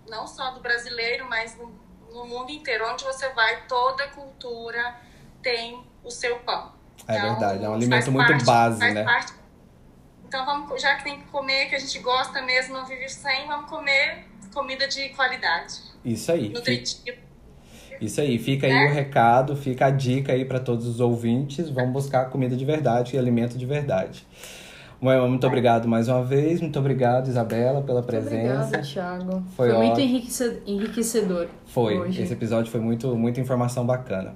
Não 0.07 0.27
só 0.27 0.51
do 0.51 0.61
brasileiro, 0.61 1.27
mas 1.27 1.57
no, 1.57 1.73
no, 2.11 2.25
mundo 2.25 2.51
inteiro. 2.51 2.87
Onde 2.87 3.03
você 3.03 3.29
vai, 3.29 3.65
toda 3.67 4.07
cultura 4.09 4.95
tem 5.41 5.83
o 6.03 6.11
seu 6.11 6.39
pão. 6.39 6.71
É 7.07 7.17
então, 7.17 7.29
verdade, 7.31 7.65
é 7.65 7.69
um 7.69 7.73
alimento 7.73 8.11
muito 8.11 8.27
parte, 8.27 8.45
base, 8.45 8.93
né? 8.93 9.03
Parte. 9.03 9.33
Então, 10.25 10.45
vamos, 10.45 10.81
já 10.81 10.95
que 10.95 11.03
tem 11.03 11.21
que 11.21 11.27
comer, 11.27 11.67
que 11.67 11.75
a 11.75 11.79
gente 11.79 11.99
gosta 11.99 12.41
mesmo, 12.41 12.73
não 12.73 12.85
vive 12.85 13.07
sem, 13.07 13.47
vamos 13.47 13.69
comer 13.69 14.25
comida 14.53 14.87
de 14.87 15.09
qualidade. 15.09 15.81
Isso 16.03 16.31
aí. 16.31 16.49
Nutritivo. 16.49 17.26
Isso 17.99 18.21
aí, 18.21 18.37
fica 18.37 18.67
aí 18.67 18.73
é. 18.73 18.91
o 18.91 18.93
recado, 18.93 19.55
fica 19.55 19.87
a 19.87 19.89
dica 19.89 20.33
aí 20.33 20.45
para 20.45 20.59
todos 20.59 20.85
os 20.85 20.99
ouvintes. 20.99 21.69
Vamos 21.69 21.91
buscar 21.91 22.29
comida 22.29 22.55
de 22.55 22.65
verdade 22.65 23.15
e 23.15 23.19
alimento 23.19 23.57
de 23.57 23.65
verdade. 23.65 24.25
Moema, 24.99 25.27
muito 25.27 25.45
obrigado 25.45 25.87
mais 25.87 26.07
uma 26.07 26.23
vez. 26.23 26.59
Muito 26.59 26.77
obrigado, 26.79 27.27
Isabela, 27.27 27.81
pela 27.81 28.01
presença. 28.01 28.63
Obrigada, 28.63 28.81
Thiago. 28.81 29.43
Foi, 29.55 29.69
foi 29.69 29.85
muito 29.85 30.01
enriquecedor. 30.65 31.47
Foi. 31.67 31.97
Hoje. 31.99 32.21
Esse 32.21 32.33
episódio 32.33 32.71
foi 32.71 32.79
muito, 32.79 33.15
muita 33.15 33.39
informação 33.39 33.85
bacana. 33.85 34.33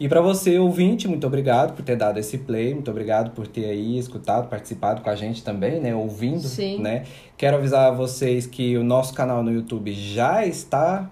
E 0.00 0.08
para 0.08 0.20
você, 0.20 0.58
ouvinte, 0.58 1.06
muito 1.06 1.24
obrigado 1.24 1.74
por 1.74 1.84
ter 1.84 1.94
dado 1.94 2.18
esse 2.18 2.38
play, 2.38 2.74
muito 2.74 2.90
obrigado 2.90 3.30
por 3.30 3.46
ter 3.46 3.66
aí 3.66 3.96
escutado, 3.96 4.48
participado 4.48 5.00
com 5.00 5.08
a 5.08 5.14
gente 5.14 5.44
também, 5.44 5.78
né, 5.78 5.94
ouvindo, 5.94 6.40
Sim. 6.40 6.80
né? 6.80 7.04
Quero 7.36 7.56
avisar 7.56 7.94
vocês 7.94 8.44
que 8.44 8.76
o 8.76 8.82
nosso 8.82 9.14
canal 9.14 9.44
no 9.44 9.52
YouTube 9.52 9.92
já 9.92 10.44
está 10.44 11.08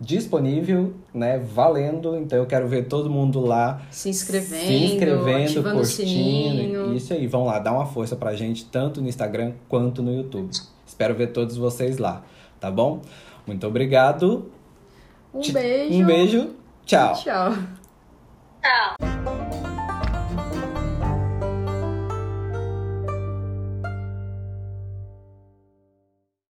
disponível, 0.00 0.94
né, 1.12 1.38
valendo. 1.38 2.16
Então 2.16 2.38
eu 2.38 2.46
quero 2.46 2.66
ver 2.66 2.86
todo 2.86 3.10
mundo 3.10 3.40
lá 3.40 3.82
se 3.90 4.08
inscrevendo, 4.08 4.66
se 4.66 4.74
inscrevendo, 4.74 5.62
curtindo. 5.62 6.94
Isso 6.94 7.12
aí, 7.12 7.26
vão 7.26 7.44
lá, 7.44 7.58
dá 7.58 7.72
uma 7.72 7.86
força 7.86 8.16
pra 8.16 8.34
gente 8.34 8.64
tanto 8.64 9.02
no 9.02 9.08
Instagram 9.08 9.52
quanto 9.68 10.02
no 10.02 10.14
YouTube. 10.14 10.50
Espero 10.86 11.14
ver 11.14 11.28
todos 11.28 11.56
vocês 11.56 11.98
lá, 11.98 12.22
tá 12.58 12.70
bom? 12.70 13.02
Muito 13.46 13.66
obrigado. 13.66 14.50
Um 15.34 15.52
beijo. 15.52 15.94
Um 15.94 16.06
beijo. 16.06 16.50
Tchau. 16.84 17.14
Tchau. 17.14 17.54
Tchau. 18.62 19.29